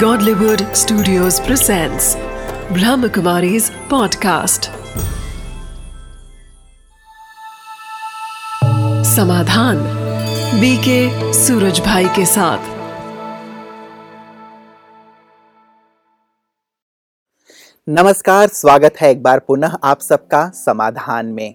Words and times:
Godlywood 0.00 0.62
Studios 0.76 1.36
presents 1.40 2.06
Brahmakumari's 2.76 3.68
podcast. 3.92 4.66
Samadhan 9.12 9.78
BK 10.60 10.98
Suraj 11.34 11.80
Bhai 11.80 12.08
के 12.16 12.24
साथ 12.26 12.66
नमस्कार 17.88 18.48
स्वागत 18.48 19.00
है 19.00 19.10
एक 19.10 19.22
बार 19.22 19.38
पुनः 19.48 19.76
आप 19.84 20.00
सबका 20.00 20.48
समाधान 20.64 21.26
में 21.26 21.54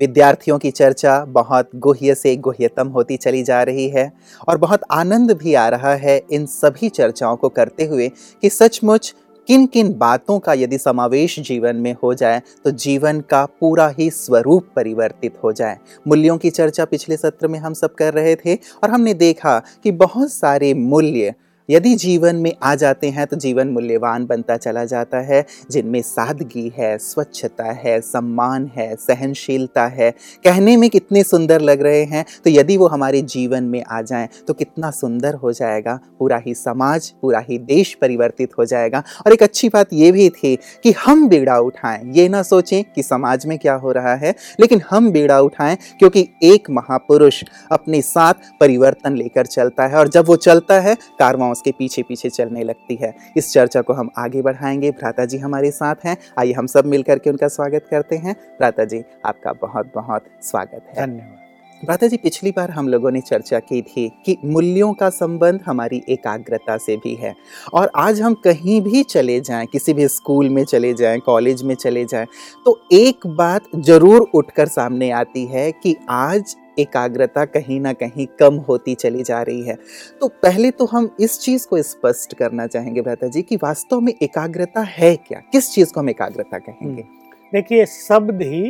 विद्यार्थियों 0.00 0.58
की 0.58 0.70
चर्चा 0.70 1.24
बहुत 1.24 1.70
गुह्य 1.76 2.14
से 2.14 2.36
गुह्यतम 2.36 2.88
होती 2.88 3.16
चली 3.16 3.42
जा 3.42 3.62
रही 3.62 3.88
है 3.88 4.12
और 4.48 4.58
बहुत 4.58 4.80
आनंद 4.90 5.32
भी 5.32 5.54
आ 5.54 5.68
रहा 5.68 5.94
है 5.94 6.22
इन 6.32 6.46
सभी 6.46 6.88
चर्चाओं 6.88 7.36
को 7.36 7.48
करते 7.48 7.84
हुए 7.84 8.08
कि 8.42 8.50
सचमुच 8.50 9.14
किन 9.48 9.66
किन 9.66 9.92
बातों 9.98 10.38
का 10.38 10.52
यदि 10.52 10.78
समावेश 10.78 11.38
जीवन 11.40 11.76
में 11.76 11.96
हो 12.02 12.14
जाए 12.14 12.42
तो 12.64 12.70
जीवन 12.70 13.20
का 13.20 13.44
पूरा 13.60 13.88
ही 13.98 14.10
स्वरूप 14.10 14.66
परिवर्तित 14.76 15.34
हो 15.44 15.52
जाए। 15.52 15.78
मूल्यों 16.08 16.38
की 16.38 16.50
चर्चा 16.50 16.84
पिछले 16.84 17.16
सत्र 17.16 17.48
में 17.48 17.58
हम 17.58 17.74
सब 17.74 17.94
कर 17.94 18.14
रहे 18.14 18.34
थे 18.36 18.54
और 18.54 18.90
हमने 18.90 19.14
देखा 19.14 19.62
कि 19.82 19.90
बहुत 19.92 20.32
सारे 20.32 20.74
मूल्य 20.74 21.34
यदि 21.70 21.94
जीवन 21.96 22.36
में 22.36 22.52
आ 22.62 22.74
जाते 22.74 23.08
हैं 23.08 23.26
तो 23.26 23.36
जीवन 23.36 23.68
मूल्यवान 23.68 24.26
बनता 24.26 24.56
चला 24.56 24.84
जाता 24.84 25.18
है, 25.20 25.44
जिनमें 25.70 26.00
सादगी 26.02 26.72
है, 26.78 26.96
स्वच्छता 26.98 27.70
है, 27.74 28.00
सम्मान 28.02 28.70
है, 28.76 28.94
सहनशीलता 28.96 29.86
है। 29.88 30.10
कहने 30.44 30.76
में 30.76 30.88
कितने 30.90 31.22
सुंदर 31.24 31.60
लग 31.60 31.82
रहे 31.82 32.02
हैं 32.04 32.24
तो 32.44 32.50
यदि 32.50 32.76
वो 32.76 32.86
हमारे 32.86 33.22
जीवन 33.24 33.64
में 33.64 33.82
आ 33.82 34.00
जाएँ 34.02 34.28
तो 34.48 34.54
कितना 34.54 34.90
सुंदर 34.92 35.34
हो 35.34 35.52
जाएगा। 35.52 35.98
पूरा 36.18 36.36
ही 36.36 36.54
समाज, 36.54 37.08
पूरा 37.22 37.38
ही 37.40 37.58
देश 37.60 37.94
परिवर्तित 38.00 38.58
हो 38.58 38.64
जाएगा। 38.64 39.02
और 39.26 39.32
एक 39.32 39.42
अच्छी 39.42 39.68
बात 39.68 39.92
ये 39.92 40.10
भी 40.12 40.28
थी 40.30 40.54
कि 40.84 40.92
हम 40.98 41.28
बेड़ा 41.28 41.58
उठाएँ। 41.60 42.12
ये 42.14 42.28
ना 42.28 42.42
सोचें 42.42 42.82
कि 42.84 43.02
समाज 43.02 43.46
में 43.46 43.58
क्या 43.58 43.74
हो 43.74 43.92
रहा 43.92 44.14
है, 44.14 44.34
लेकिन 44.60 44.82
हम 44.90 45.10
बेड़ा 45.12 45.40
उठाएँ 45.40 45.76
क्योंकि 45.98 46.26
एक 46.44 46.70
महापुरुष 46.70 47.42
अपने 47.72 48.02
साथ 48.02 48.34
परिवर्तन 48.60 49.16
लेकर 49.16 49.46
चलता 49.46 49.86
है। 49.86 49.96
और 49.96 50.08
जब 50.08 50.26
वो 50.26 50.36
चलता 50.38 50.80
है, 50.80 50.94
कारवां 51.18 51.50
उसके 51.60 51.72
पीछे 51.72 52.02
पीछे 52.02 52.30
चलने 52.30 52.62
लगती 52.64 52.94
है। 52.96 53.14
इस 53.36 53.52
चर्चा 53.52 53.80
को 53.80 53.92
हम 53.92 54.10
आगे 54.18 54.42
बढ़ाएँगे। 54.42 54.90
भ्राता 54.92 55.24
जी 55.24 55.38
हमारे 55.38 55.70
साथ 55.72 56.06
हैं। 56.06 56.16
आइए 56.38 56.52
हम 56.52 56.66
सब 56.68 56.86
मिलकर 56.86 57.18
के 57.18 57.30
उनका 57.30 57.48
स्वागत 57.48 57.86
करते 57.90 58.16
हैं। 58.16 58.34
भ्राता 58.58 58.84
जी 58.84 59.02
आपका 59.26 59.52
बहुत 59.60 59.92
बहुत 59.94 60.24
स्वागत 60.42 60.86
है। 60.88 60.94
धन्यवाद। 60.96 61.36
भ्राता 61.82 62.06
जी 62.06 62.16
पिछली 62.16 62.50
बार 62.50 62.70
हम 62.70 62.88
लोगों 62.88 63.10
ने 63.10 63.20
चर्चा 63.20 63.58
की 63.58 63.80
थी 63.82 64.08
कि 64.26 64.36
मूल्यों 64.44 64.92
का 64.94 65.08
संबंध 65.10 65.60
हमारी 65.66 66.02
एकाग्रता 66.08 66.76
से 66.76 66.96
भी 66.96 67.14
है। 67.14 67.34
और 67.74 67.90
आज 67.96 68.20
हम 68.20 68.34
कहीं 68.44 68.80
भी 68.82 69.02
चले 69.04 69.40
जाएँ 69.40 69.66
किसी 69.66 69.92
भी 69.94 70.08
स्कूल 70.08 70.48
में 70.48 70.64
चले 70.64 70.92
जाएँ 70.94 71.20
कॉलेज 71.20 71.62
में 71.62 71.74
चले 71.74 72.04
जाएँ 72.04 72.26
तो 72.66 72.80
एक 72.92 73.26
बात 73.36 73.68
ज़रूर 73.78 74.28
उठकर 74.34 74.68
सामने 74.68 75.10
आती 75.12 75.44
है 75.46 75.70
कि 75.72 75.96
आज 76.10 76.54
एकाग्रता 76.78 77.44
कहीं 77.44 77.80
ना 77.80 77.92
कहीं 77.92 78.26
कम 78.40 78.54
होती 78.68 78.94
चली 78.94 79.22
जा 79.22 79.40
रही 79.42 79.62
है। 79.62 79.76
तो 80.20 80.28
पहले 80.42 80.70
तो 80.70 80.84
हम 80.84 81.10
इस 81.20 81.38
चीज़ 81.40 81.66
को 81.68 81.82
स्पष्ट 81.82 82.34
करना 82.34 82.66
चाहेंगे 82.66 83.02
भ्राता 83.02 83.26
जी 83.26 83.42
कि 83.42 83.56
वास्तव 83.56 84.00
में 84.00 84.12
एकाग्रता 84.22 84.80
है 84.80 85.14
क्या? 85.16 85.40
किस 85.52 85.70
चीज़ 85.72 85.92
को 85.92 86.00
हम 86.00 86.10
एकाग्रता 86.10 86.58
कहेंगे? 86.58 87.04
देखिए 87.52 87.86
शब्द 87.86 88.42
ही 88.42 88.64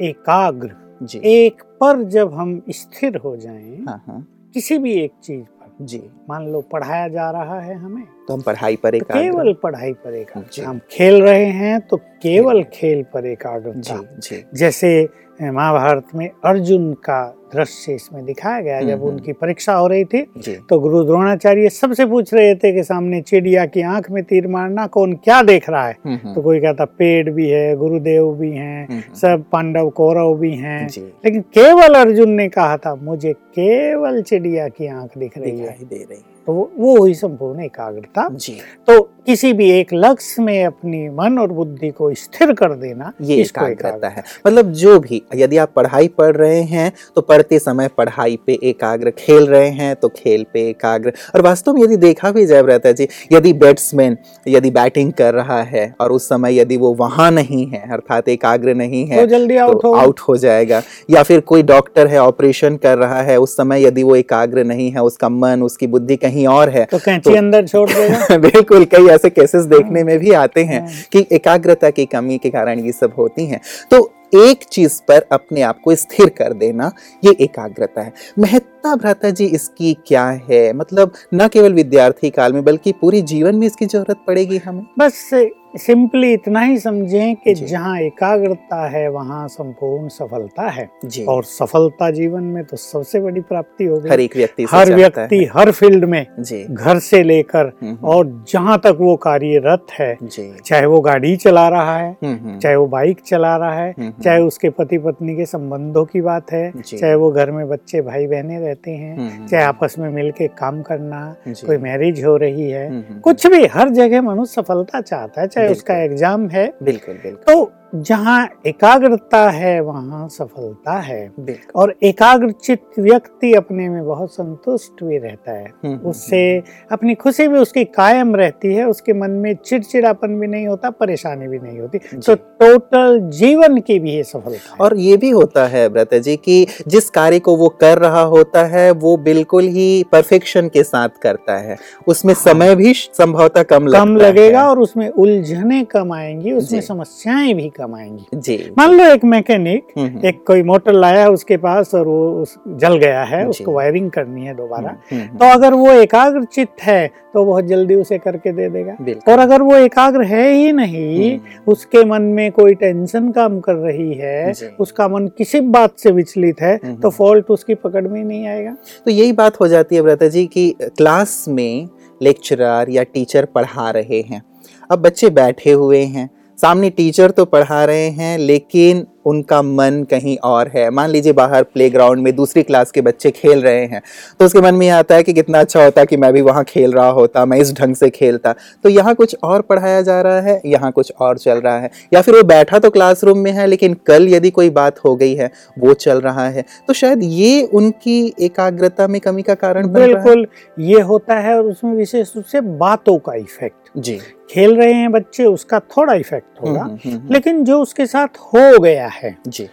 एकाग्र। 0.00 0.70
जी। 1.02 1.20
एक 1.26 1.62
पर 1.80 2.02
जब 2.02 2.34
हम 2.34 2.60
स्थिर 2.70 3.16
हो 3.16 3.36
जाएँ 3.36 3.84
हाँ 3.88 4.02
हाँ। 4.06 4.26
किसी 4.54 4.78
भी 4.78 4.92
एक 4.94 5.12
चीज़ 5.22 5.42
पर 5.42 5.84
जी। 5.84 6.02
मान 6.28 6.46
लो 6.48 6.60
पढ़ाया 6.60 7.08
जा 7.08 7.30
रहा 7.30 7.60
है 7.60 7.74
हमें 7.74 8.04
तो 8.28 8.34
हम 8.34 8.40
पढ़ाई 8.42 8.76
पर 8.76 8.90
तो 8.90 8.96
एकाग्र। 8.96 9.22
केवल 9.22 9.52
पढ़ाई 9.52 9.92
पर। 9.92 10.14
एकाग्र। 10.14 10.64
हम 10.64 10.80
खेल 10.90 11.22
रहे 11.22 11.44
हैं 11.44 11.80
तो 11.80 11.96
केवल 12.22 12.62
खेल 12.72 13.02
पर 13.14 13.26
एकाग्रता। 13.26 13.96
जी 13.96 14.28
जी। 14.28 14.42
जैसे 14.54 15.08
महाभारत 15.42 16.08
में 16.14 16.28
अर्जुन 16.44 16.92
का 16.94 17.22
दृश्य 17.54 17.92
इसमें 17.92 18.24
दिखाया 18.24 18.60
गया 18.60 18.80
जब। 18.82 19.02
उनकी 19.02 19.32
परीक्षा 19.32 19.74
हो 19.74 19.86
रही 19.86 20.04
थी 20.04 20.22
तो 20.68 20.78
गुरु 20.80 21.02
द्रोणाचार्य 21.04 21.68
सबसे 21.68 22.06
पूछ 22.06 22.32
रहे 22.34 22.54
थे 22.54 22.72
कि 22.72 22.82
सामने 22.84 23.20
चिड़िया 23.22 23.64
की 23.66 23.82
आँख 23.82 24.10
में 24.10 24.22
तीर 24.24 24.46
मारना 24.48 24.86
कौन 24.86 25.12
क्या 25.14 25.42
देख 25.42 25.68
रहा 25.70 25.86
है? 25.86 25.96
तो 26.34 26.42
कोई 26.42 26.60
कहता 26.60 26.84
पेड़ 26.98 27.30
भी 27.30 27.48
है 27.48 27.74
गुरुदेव 27.76 28.32
भी 28.32 28.50
हैं 28.50 29.02
सब 29.14 29.44
पांडव 29.52 29.90
कौरव 29.90 30.34
भी 30.34 30.54
हैं। 30.54 30.86
लेकिन 30.96 31.40
केवल 31.54 31.94
अर्जुन 31.94 32.30
ने 32.30 32.48
कहा 32.48 32.76
था 32.76 32.94
मुझे 32.94 33.32
केवल 33.32 34.22
चिड़िया 34.22 34.68
की 34.68 34.86
आँख 34.88 35.18
दिख 35.18 35.38
रही 35.38 35.58
है। 35.58 35.76
दे 35.80 36.04
रही 36.10 36.22
तो 36.46 36.52
वो 36.78 36.96
हुई 36.98 37.14
संपूर्ण 37.14 37.64
एकाग्रता। 37.64 38.28
जी। 38.30 38.52
तो 38.88 39.00
किसी 39.26 39.52
भी 39.52 39.70
एक 39.70 39.92
लक्ष्य 39.94 40.42
में 40.42 40.64
अपनी 40.64 41.08
मन 41.10 41.38
और 41.38 41.52
बुद्धि 41.52 41.90
को 41.90 42.12
स्थिर 42.14 42.52
कर 42.54 42.74
देना 42.76 43.12
ये 43.22 43.36
एकाग्रता 43.36 44.08
है। 44.08 44.22
मतलब 44.46 44.72
जो 44.72 44.98
भी 45.00 45.22
यदि 45.34 45.56
आप 45.56 45.72
पढ़ाई 45.76 46.08
पढ़ 46.18 46.36
रहे 46.36 46.60
हैं 46.62 46.92
तो 47.16 47.20
पढ़ते 47.22 47.58
समय 47.58 47.88
पढ़ाई 47.98 48.38
पे 48.46 48.58
एकाग्र 48.64 49.10
खेल 49.18 49.46
रहे 49.46 49.68
हैं 49.70 49.94
तो 49.96 50.08
खेल 50.10 50.44
पे 50.52 50.68
एकाग्र। 50.68 51.12
और 51.34 51.42
वास्तव 51.42 51.74
में 51.74 51.82
यदि 51.82 51.96
देखा 51.98 52.30
भी 52.30 52.44
जाए 52.46 52.62
रहता 52.62 52.92
जी 52.92 53.08
यदि 53.32 53.52
बैट्समैन 53.54 54.16
यदि 54.46 54.70
बैटिंग 54.72 55.12
कर 55.12 55.34
रहा 55.34 55.62
है 55.64 55.86
और 56.00 56.12
उस 56.12 56.28
समय 56.28 56.58
यदि 56.60 56.76
वो 56.76 56.92
वहाँ 56.94 57.30
नहीं 57.30 57.66
है 57.66 57.82
अर्थात 57.92 58.28
एकाग्र 58.28 58.74
नहीं 58.74 59.04
है 59.06 59.20
तो 59.20 59.26
जल्दी 59.28 59.56
आउट 59.58 59.82
तो 59.82 59.92
आउट 59.94 60.20
हो 60.20 60.36
जाएगा। 60.36 60.82
या 61.10 61.22
फिर 61.22 61.40
कोई 61.42 61.62
डॉक्टर 61.64 62.06
है 62.06 62.18
ऑपरेशन 62.18 62.76
कर 62.76 62.98
रहा 62.98 63.22
है 63.22 63.36
उस 63.38 63.56
समय 63.56 63.84
यदि 63.86 64.02
वो 64.02 64.16
एकाग्र 64.16 64.64
नहीं 64.66 64.90
है 64.90 65.02
उसका 65.02 65.28
मन 65.30 65.62
उसकी 65.62 65.86
बुद्धि 65.86 66.16
कहीं 66.18 66.32
और 66.42 66.68
है। 66.68 66.84
तो 66.84 66.98
कैंची 66.98 67.30
तो- 67.30 67.38
अंदर 67.38 67.66
छोड़ 67.66 67.90
देगा। 67.90 68.36
बिल्कुल 68.38 68.84
कई 68.84 69.06
ऐसे 69.06 69.30
केसेस 69.30 69.64
देखने 69.64 70.04
में 70.04 70.18
भी 70.18 70.32
आते 70.32 70.64
हैं 70.64 70.80
हाँ। 70.80 70.88
कि 71.12 71.26
एकाग्रता 71.32 71.90
की 71.90 72.06
कमी 72.06 72.38
के 72.38 72.50
कारण 72.50 72.80
ये 72.80 72.92
सब 72.92 73.12
होती 73.18 73.46
हैं। 73.46 73.60
तो 73.90 74.12
एक 74.34 74.64
चीज़ 74.64 75.00
पर 75.08 75.26
अपने 75.32 75.62
आप 75.62 75.80
को 75.84 75.94
स्थिर 75.94 76.28
कर 76.28 76.52
देना 76.54 76.90
ये 77.24 77.32
एकाग्रता 77.40 78.02
है। 78.02 78.12
महत्ता 78.38 78.94
भ्राता 78.96 79.30
जी 79.30 79.46
इसकी 79.46 79.92
क्या 80.06 80.26
है? 80.50 80.72
मतलब 80.72 81.12
न 81.34 81.48
केवल 81.48 81.72
विद्यार्थी 81.72 82.30
काल 82.30 82.52
में 82.52 82.64
बल्कि 82.64 82.92
पूरी 82.92 83.22
जीवन 83.24 83.56
में 83.56 83.66
इसकी 83.66 83.86
ज़रूरत 83.86 84.24
पड़ेगी 84.26 84.58
हमें। 84.58 84.86
बस 84.98 85.30
सिंपली 85.76 86.32
इतना 86.32 86.60
ही 86.60 86.78
समझें 86.78 87.34
कि 87.36 87.52
जहाँ 87.54 87.98
एकाग्रता 88.00 88.86
है 88.88 89.08
वहाँ 89.10 89.46
संपूर्ण 89.48 90.08
सफलता 90.08 90.68
है। 90.70 90.88
जी। 91.04 91.24
और 91.24 91.44
सफलता 91.44 92.10
जीवन 92.10 92.42
में 92.44 92.62
तो 92.64 92.76
सबसे 92.76 93.20
बड़ी 93.20 93.40
प्राप्ति 93.40 93.84
होगी। 93.84 94.08
हर 94.10 94.20
एक 94.20 94.36
व्यक्ति 94.36 94.66
हर 94.70 94.92
व्यक्ति 94.94 95.44
हर 95.54 95.70
फ़ील्ड 95.70 96.04
में 96.04 96.26
जी। 96.40 96.62
घर 96.64 96.98
से 96.98 97.22
लेकर 97.22 97.72
हम्म, 97.82 97.96
और 98.04 98.44
जहाँ 98.48 98.78
तक 98.78 98.96
वो 99.00 99.16
कार्यरत 99.16 99.86
है 99.92 100.16
चाहे 100.24 100.86
वो 100.86 101.00
गाड़ी 101.00 101.34
चला 101.36 101.68
रहा 101.68 101.96
है 101.96 102.10
हम्म, 102.12 102.34
हम्म, 102.36 102.58
चाहे 102.58 102.76
वो 102.76 102.86
बाइक 102.86 103.20
चला 103.26 103.56
रहा 103.56 103.74
है 103.74 103.90
हम्म, 103.90 104.12
चाहे 104.24 104.40
उसके 104.42 104.70
पति 104.70 104.98
पत्नी 104.98 105.36
के 105.36 105.46
संबंधों 105.46 106.04
की 106.04 106.20
बात 106.20 106.52
है 106.52 106.62
चाहे 106.82 107.14
वो 107.14 107.30
घर 107.32 107.50
में 107.50 107.66
बच्चे 107.68 108.00
भाई 108.02 108.26
बहने 108.26 108.58
रहते 108.60 108.90
हैं 108.90 109.16
हम्म, 109.18 109.46
चाहे 109.46 109.64
आपस 109.64 109.98
में 109.98 110.08
मिलके 110.10 110.48
काम 110.58 110.82
करना 110.82 111.24
कोई 111.48 111.76
मैरिज 111.78 112.24
हो 112.24 112.36
रही 112.36 112.70
है 112.70 112.86
हम्म, 112.88 113.02
हम्म, 113.08 113.20
कुछ 113.20 113.46
भी 113.46 113.64
हर 113.66 113.88
जगह 113.94 114.22
मनुष्य 114.22 114.52
सफलता 114.54 115.00
चाहता 115.02 115.40
है 115.40 115.46
चाहे 115.48 115.68
उसका 115.68 115.96
एग्ज़ाम 116.02 116.48
है। 116.48 116.66
बिल्कुल 116.82 117.14
बिल्कुल। 117.14 117.54
तो 117.54 117.72
जहाँ 117.94 118.48
एकाग्रता 118.66 119.50
है 119.50 119.80
वहाँ 119.80 120.28
सफलता 120.28 120.98
है। 121.00 121.32
और 121.76 121.94
एकाग्रचित 122.02 122.80
व्यक्ति 122.98 123.52
अपने 123.54 123.88
में 123.88 124.04
बहुत 124.04 124.32
संतुष्ट 124.32 125.04
भी 125.04 125.18
रहता 125.18 125.52
है। 125.52 125.66
हम्म, 125.84 125.96
उससे 125.98 126.62
अपनी 126.92 127.14
खुशी 127.14 127.48
भी 127.48 127.58
उसकी 127.58 127.84
कायम 127.84 128.34
रहती 128.36 128.74
है 128.74 128.88
उसके 128.88 129.12
मन 129.12 129.30
में 129.30 129.54
चिड़चिड़ापन 129.56 130.38
भी 130.40 130.46
नहीं 130.46 130.66
होता 130.66 130.90
परेशानी 130.90 131.48
भी 131.48 131.58
नहीं 131.58 131.78
होती। 131.80 131.98
तो 131.98 132.34
टोटल 132.34 133.20
जीवन 133.30 133.78
की 133.80 133.98
भी 133.98 134.10
ये 134.10 134.22
सफलता 134.22 134.70
है। 134.70 134.76
और 134.80 134.96
ये 134.98 135.16
भी 135.16 135.30
होता 135.30 135.66
है 135.66 135.88
ब्रता 135.88 136.18
जी 136.18 136.36
की 136.36 136.66
जिस 136.88 137.10
कार्य 137.10 137.38
को 137.38 137.56
वो 137.56 137.68
कर 137.68 137.98
रहा 137.98 138.22
होता 138.22 138.64
है 138.64 138.90
वो 138.90 139.16
बिल्कुल 139.16 139.64
ही 139.64 140.04
परफेक्शन 140.12 140.68
के 140.68 140.82
साथ 140.82 141.08
करता 141.22 141.56
है। 141.58 141.76
उसमें 142.06 142.34
समय 142.34 142.74
भी 142.76 142.92
संभवतः 142.94 143.62
कम 143.62 143.90
कम 143.92 144.16
लगेगा 144.16 144.68
और 144.70 144.78
उसमें 144.78 145.08
उलझने 145.08 145.84
कम 145.84 146.12
आएँगी 146.12 146.52
उसमें 146.52 146.80
समस्याएँ 146.80 147.54
भी 147.54 147.68
कम 147.68 147.83
आएँगी 147.86 148.36
जी। 148.36 148.56
मान 148.78 148.90
लो 148.90 149.04
एक 149.04 149.24
मैकेनिक 149.24 149.86
हम्म, 149.96 150.06
हम्म, 150.06 150.26
एक 150.26 150.42
कोई 150.46 150.62
मोटर 150.62 150.92
लाया 150.92 151.28
उसके 151.28 151.56
पास 151.56 151.94
और 151.94 152.06
वो 152.06 152.30
उस 152.42 152.56
जल 152.76 152.96
गया 152.96 153.22
है 153.24 153.46
उसको 153.48 153.72
वायरिंग 153.72 154.10
करनी 154.10 154.46
है 154.46 154.54
दोबारा 154.56 154.96
हम्म, 155.12 155.26
तो 155.28 155.52
अगर 155.52 155.74
वो 155.74 155.90
एकाग्रचित 155.92 156.82
है 156.82 157.06
तो 157.34 157.44
बहुत 157.44 157.64
जल्दी 157.64 157.94
उसे 157.94 158.18
करके 158.18 158.52
दे 158.52 158.68
देगा। 158.70 158.96
और 159.32 159.38
अगर 159.38 159.62
वो 159.62 159.76
एकाग्र 159.76 160.24
है 160.24 160.50
ही 160.52 160.72
नहीं 160.72 161.38
उसके 161.66 162.04
मन 162.04 162.22
में 162.22 162.50
कोई 162.52 162.74
टेंशन 162.74 163.30
काम 163.30 163.58
कर 163.60 163.74
रही 163.76 164.12
है 164.12 164.52
उसका 164.80 165.08
मन 165.08 165.26
किसी 165.38 165.60
बात 165.60 165.98
से 165.98 166.10
विचलित 166.10 166.60
है। 166.60 166.76
तो 166.94 167.10
फॉल्ट 167.10 167.50
उसकी 167.50 167.74
पकड़ 167.74 168.06
में 168.08 168.22
नहीं 168.24 168.46
आएगा। 168.46 168.76
तो 169.04 169.10
यही 169.10 169.32
बात 169.32 169.60
हो 169.60 169.68
जाती 169.68 169.96
है 169.96 170.02
ब्रता 170.02 170.28
जी 170.28 170.46
कि 170.46 170.74
क्लास 170.80 171.44
में 171.48 171.88
लेक्चरर 172.20 172.90
या 172.90 173.02
टीचर 173.04 173.44
पढ़ा 173.44 173.90
रहे 173.90 174.20
हैं। 174.20 174.42
अब 174.90 174.98
बच्चे 174.98 175.30
बैठे 175.30 175.72
हुए 175.72 176.02
हैं 176.04 176.28
सामने 176.58 176.90
टीचर 176.90 177.30
तो 177.30 177.44
पढ़ा 177.44 177.84
रहे 177.84 178.08
हैं 178.10 178.36
लेकिन 178.38 179.06
उनका 179.26 179.60
मन 179.62 180.02
कहीं 180.10 180.36
और 180.44 180.70
है। 180.74 180.88
मान 180.90 181.10
लीजिए 181.10 181.32
बाहर 181.32 181.62
प्लेग्राउंड 181.64 182.22
में 182.22 182.34
दूसरी 182.36 182.62
क्लास 182.62 182.90
के 182.90 183.00
बच्चे 183.00 183.30
खेल 183.32 183.62
रहे 183.62 183.84
हैं 183.84 184.02
तो 184.40 184.44
उसके 184.44 184.60
मन 184.60 184.74
में 184.74 184.88
आता 184.90 185.14
है 185.14 185.22
कि 185.22 185.32
कितना 185.32 185.60
अच्छा 185.60 185.84
होता 185.84 186.04
कि 186.04 186.16
मैं 186.16 186.32
भी 186.32 186.40
वहाँ 186.42 186.64
खेल 186.64 186.92
रहा 186.92 187.08
होता 187.10 187.44
मैं 187.44 187.58
इस 187.58 187.72
ढंग 187.74 187.94
से 187.94 188.10
खेलता। 188.10 188.54
तो 188.84 188.88
यहाँ 188.88 189.14
कुछ 189.14 189.36
और 189.44 189.62
पढ़ाया 189.62 190.00
जा 190.02 190.20
रहा 190.20 190.40
है 190.40 190.60
यहाँ 190.66 190.90
कुछ 190.92 191.12
और 191.12 191.38
चल 191.38 191.60
रहा 191.60 191.78
है। 191.78 191.90
या 192.14 192.22
फिर 192.22 192.34
वो 192.34 192.42
बैठा 192.44 192.78
तो 192.78 192.90
क्लासरूम 192.90 193.38
में 193.38 193.50
है 193.52 193.66
लेकिन 193.66 193.94
कल 194.06 194.28
यदि 194.28 194.50
कोई 194.50 194.70
बात 194.72 194.98
हो 195.04 195.14
गई 195.16 195.34
है 195.34 195.50
वो 195.78 195.94
चल 195.96 196.20
रहा 196.20 196.48
है। 196.48 196.64
तो 196.88 196.92
शायद 196.94 197.22
ये 197.24 197.62
उनकी 197.74 198.34
एकाग्रता 198.40 199.08
में 199.08 199.20
कमी 199.20 199.42
का 199.42 199.54
कारण 199.56 199.92
बिल्कुल 199.92 200.46
ये 200.78 201.00
होता 201.02 201.38
है 201.38 201.56
और 201.56 201.64
उसमें 201.64 201.92
विशेष 201.94 202.36
रूप 202.36 202.44
से 202.44 202.60
बातों 202.60 203.18
का 203.18 203.34
इफ़ेक्ट 203.34 203.98
जी। 203.98 204.18
खेल 204.50 204.74
रहे 204.76 204.92
हैं 204.92 205.10
बच्चे 205.12 205.44
उसका 205.44 205.78
थोड़ा 205.88 206.14
इफ़ेक्ट 206.14 206.60
होगा 206.62 206.80
हम्म, 206.80 206.98
हम्म, 207.04 207.14
हम्म, 207.14 207.32
लेकिन 207.32 207.62
जो 207.64 207.80
उसके 207.80 208.06
साथ 208.06 208.38
हो 208.44 208.78
गया 208.78 209.08
है। 209.14 209.36
जी। 209.48 209.68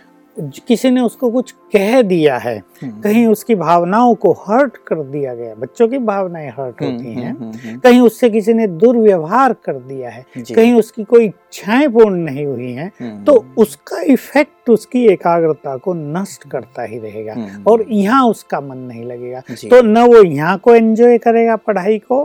किसी 0.67 0.89
ने 0.91 1.01
उसको 1.01 1.29
कुछ 1.29 1.51
कह 1.73 2.01
दिया 2.01 2.37
है 2.37 2.55
हम्म, 2.81 3.01
कहीं 3.01 3.25
उसकी 3.27 3.55
भावनाओं 3.55 4.13
को 4.15 4.31
हर्ट 4.47 4.77
कर 4.87 5.03
दिया 5.03 5.33
गया 5.35 5.53
बच्चों 5.55 5.87
की 5.87 5.97
भावनाएँ 5.99 6.49
हर्ट 6.49 6.81
हम्म, 6.81 6.91
होती 6.91 7.13
हैं 7.13 7.31
हम्म, 7.31 7.77
कहीं 7.79 7.99
उससे 8.01 8.29
किसी 8.29 8.53
ने 8.53 8.67
दुर्व्यवहार 8.67 9.53
कर 9.65 9.73
दिया 9.73 10.09
है 10.09 10.25
कहीं 10.37 10.73
उसकी 10.73 11.03
कोई 11.03 11.25
इच्छाएँ 11.25 11.87
पूर्ण 11.87 12.15
नहीं 12.15 12.45
हुई 12.45 12.71
हैं 12.71 13.23
तो 13.25 13.43
उसका 13.57 14.01
इफ़ेक्ट 14.03 14.69
उसकी 14.69 15.05
एकाग्रता 15.07 15.75
को 15.77 15.93
नष्ट 15.93 16.47
करता 16.49 16.83
ही 16.83 16.97
रहेगा 16.99 17.35
और 17.67 17.85
यहाँ 17.91 18.25
उसका 18.27 18.59
मन 18.61 18.77
नहीं 18.77 19.03
लगेगा। 19.05 19.39
तो 19.69 19.81
न 19.81 20.01
वो 20.03 20.21
यहाँ 20.23 20.57
को 20.57 20.75
एंजॉय 20.75 21.17
करेगा 21.17 21.55
पढ़ाई 21.57 21.97
को 22.01 22.19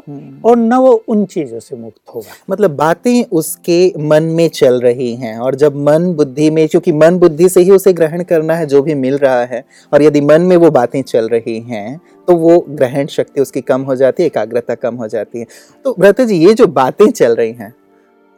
और 0.45 0.57
न 0.57 0.75
वो 0.75 0.93
उन 1.09 1.25
चीज़ों 1.25 1.61
से 1.61 1.77
मुक्त 1.77 2.15
होगा। 2.15 2.35
मतलब 2.51 2.77
बातें 2.77 3.25
उसके 3.33 3.93
मन 3.99 4.23
में 4.37 4.49
चल 4.49 4.81
रही 4.81 5.15
हैं 5.15 5.37
और 5.39 5.55
जब 5.55 5.77
मन 5.79 6.13
बुद्धि 6.17 6.51
में 6.51 6.67
क्योंकि 6.69 6.93
मन 6.93 7.19
बुद्धि 7.19 7.49
से 7.49 7.61
ही 7.61 7.71
उसे 7.71 7.93
ग्रहण 7.97 8.23
करना 8.25 8.55
है, 8.55 8.67
जो 8.67 8.83
भी 8.83 8.95
मिल 8.97 9.17
रहा 9.19 9.45
है, 9.45 9.65
और 9.93 10.03
यदि 10.03 10.21
मन 10.21 10.43
में 10.43 10.57
वो 10.57 10.71
बातें 10.71 11.01
चल 11.05 11.29
रही 11.29 11.59
हैं 11.63 12.01
तो 12.29 12.35
वो 12.37 12.59
ग्रहण 12.69 13.07
शक्ति 13.07 13.41
उसकी 13.41 13.61
कम 13.63 13.83
हो 13.83 13.97
जाती 13.97 14.23
है, 14.23 14.27
एकाग्रता 14.27 14.75
कम 14.75 14.95
हो 14.95 15.09
जाती 15.09 15.39
है। 15.39 15.47
तो 15.85 15.95
व्रत 15.99 16.21
जी 16.21 16.37
ये 16.37 16.55
जो 16.55 16.67
बातें 16.67 17.11
चल 17.11 17.37
रही 17.37 17.53
हैं 17.53 17.73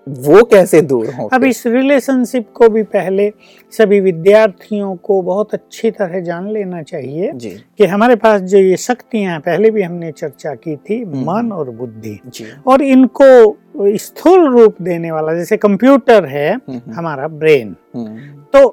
वो 0.09 0.43
कैसे 0.45 0.81
दूर 0.83 1.07
हो 1.11 1.29
अब 1.33 1.45
इस 1.45 1.67
रिलेशनशिप 1.67 2.49
को 2.55 2.69
भी 2.69 2.83
पहले 2.83 3.31
सभी 3.73 4.01
विद्यार्थियों 4.01 4.95
को 4.97 5.21
बहुत 5.23 5.55
अच्छी 5.55 5.91
तरह 5.91 6.21
जान 6.21 6.49
लेना 6.51 6.83
चाहिए 6.83 7.31
कि 7.79 7.87
हमारे 7.87 8.17
पास 8.17 8.41
जो 8.43 8.59
ये 8.59 8.77
शक्तियाँ 8.77 9.39
पहले 9.41 9.71
भी 9.71 9.83
हमने 9.83 10.13
चर्चा 10.13 10.55
की 10.55 10.77
थी 10.77 11.01
हम्म। 11.03 11.25
मन 11.25 11.53
और 11.53 11.71
बुद्धि। 11.71 12.19
और 12.67 12.83
इनको 12.83 13.97
स्थूल 13.99 14.49
रूप 14.53 14.77
देने 14.83 15.11
वाला 15.11 15.35
जैसे 15.35 15.57
कंप्यूटर 15.57 16.25
है 16.27 16.53
हम्म, 16.55 16.93
हमारा 16.93 17.29
ब्रेन 17.29 17.77
हम्म, 17.97 18.17
तो 18.55 18.69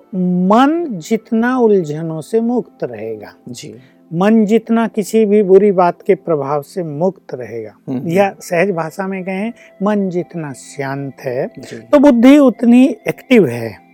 मन 0.48 0.86
जितना 1.08 1.58
उलझनों 1.58 2.22
से 2.22 2.42
मुक्त 2.42 2.84
रहेगा 2.84 3.34
जी। 3.50 3.76
मन 4.14 4.46
जितना 4.46 4.88
किसी 4.88 5.26
भी 5.26 5.44
बुरी 5.44 5.72
बात 5.72 6.02
के 6.02 6.16
प्रभाव 6.16 6.62
से 6.62 6.84
मुक्त 6.84 7.34
रहेगा। 7.34 7.72
हम्म, 7.88 8.08
या 8.08 8.36
सहज 8.42 8.72
भाषा 8.72 9.08
में 9.08 9.24
कहें 9.24 9.52
मन 9.84 10.10
जितना 10.10 10.54
शांत 10.54 11.22
है 11.22 11.48
तो 11.92 12.00
बुद्धि 12.00 12.38
उतनी 12.38 12.86
एक्टिव 13.08 13.48
है। 13.48 13.70
हम्म, 13.70 13.85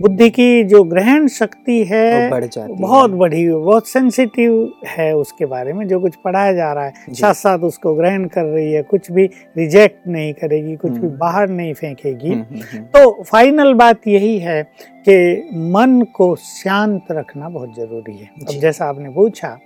बुद्धि 0.00 0.30
की 0.30 0.64
जो 0.64 0.82
ग्रहण 0.84 1.26
शक्ति 1.28 1.84
है 1.84 2.30
बढ़ 2.30 2.44
जाती 2.44 2.72
है। 2.72 2.78
बहुत 2.78 3.10
बढ़ी 3.10 3.44
हुई 3.44 3.64
बहुत 3.64 3.88
सेंसिटिव 3.88 4.72
है 4.86 5.16
उसके 5.16 5.46
बारे 5.46 5.72
में 5.72 5.88
जो 5.88 6.00
कुछ 6.00 6.16
पढ़ाया 6.16 6.52
जा 6.52 6.72
रहा 6.72 6.84
है। 6.84 6.92
साथ 7.10 7.34
साथ 7.34 7.58
उसको 7.58 7.94
ग्रहण 7.94 8.24
कर 8.24 8.44
रही 8.44 8.72
है 8.72 8.82
कुछ 8.82 9.12
भी 9.12 9.26
रिजेक्ट 9.56 10.08
नहीं 10.08 10.32
करेगी 10.34 10.76
कुछ 10.76 10.90
भी 10.90 11.06
हम्म। 11.06 11.18
बाहर 11.18 11.48
नहीं 11.48 11.74
फेंकेगी। 11.74 12.28
हम्म, 12.28 12.42
हम्म, 12.42 12.60
हम्म, 12.72 12.84
तो 12.84 13.22
फाइनल 13.22 13.74
बात 13.74 14.08
यही 14.08 14.38
है 14.38 14.62
कि 15.08 15.48
मन 15.52 16.06
को 16.14 16.36
शांत 16.36 17.04
रखना 17.10 17.48
बहुत 17.48 17.76
ज़रूरी 17.76 18.16
है। 18.16 18.30
अब 18.42 18.60
जैसा 18.60 18.84
आपने 18.84 19.10
पूछा 19.10 19.58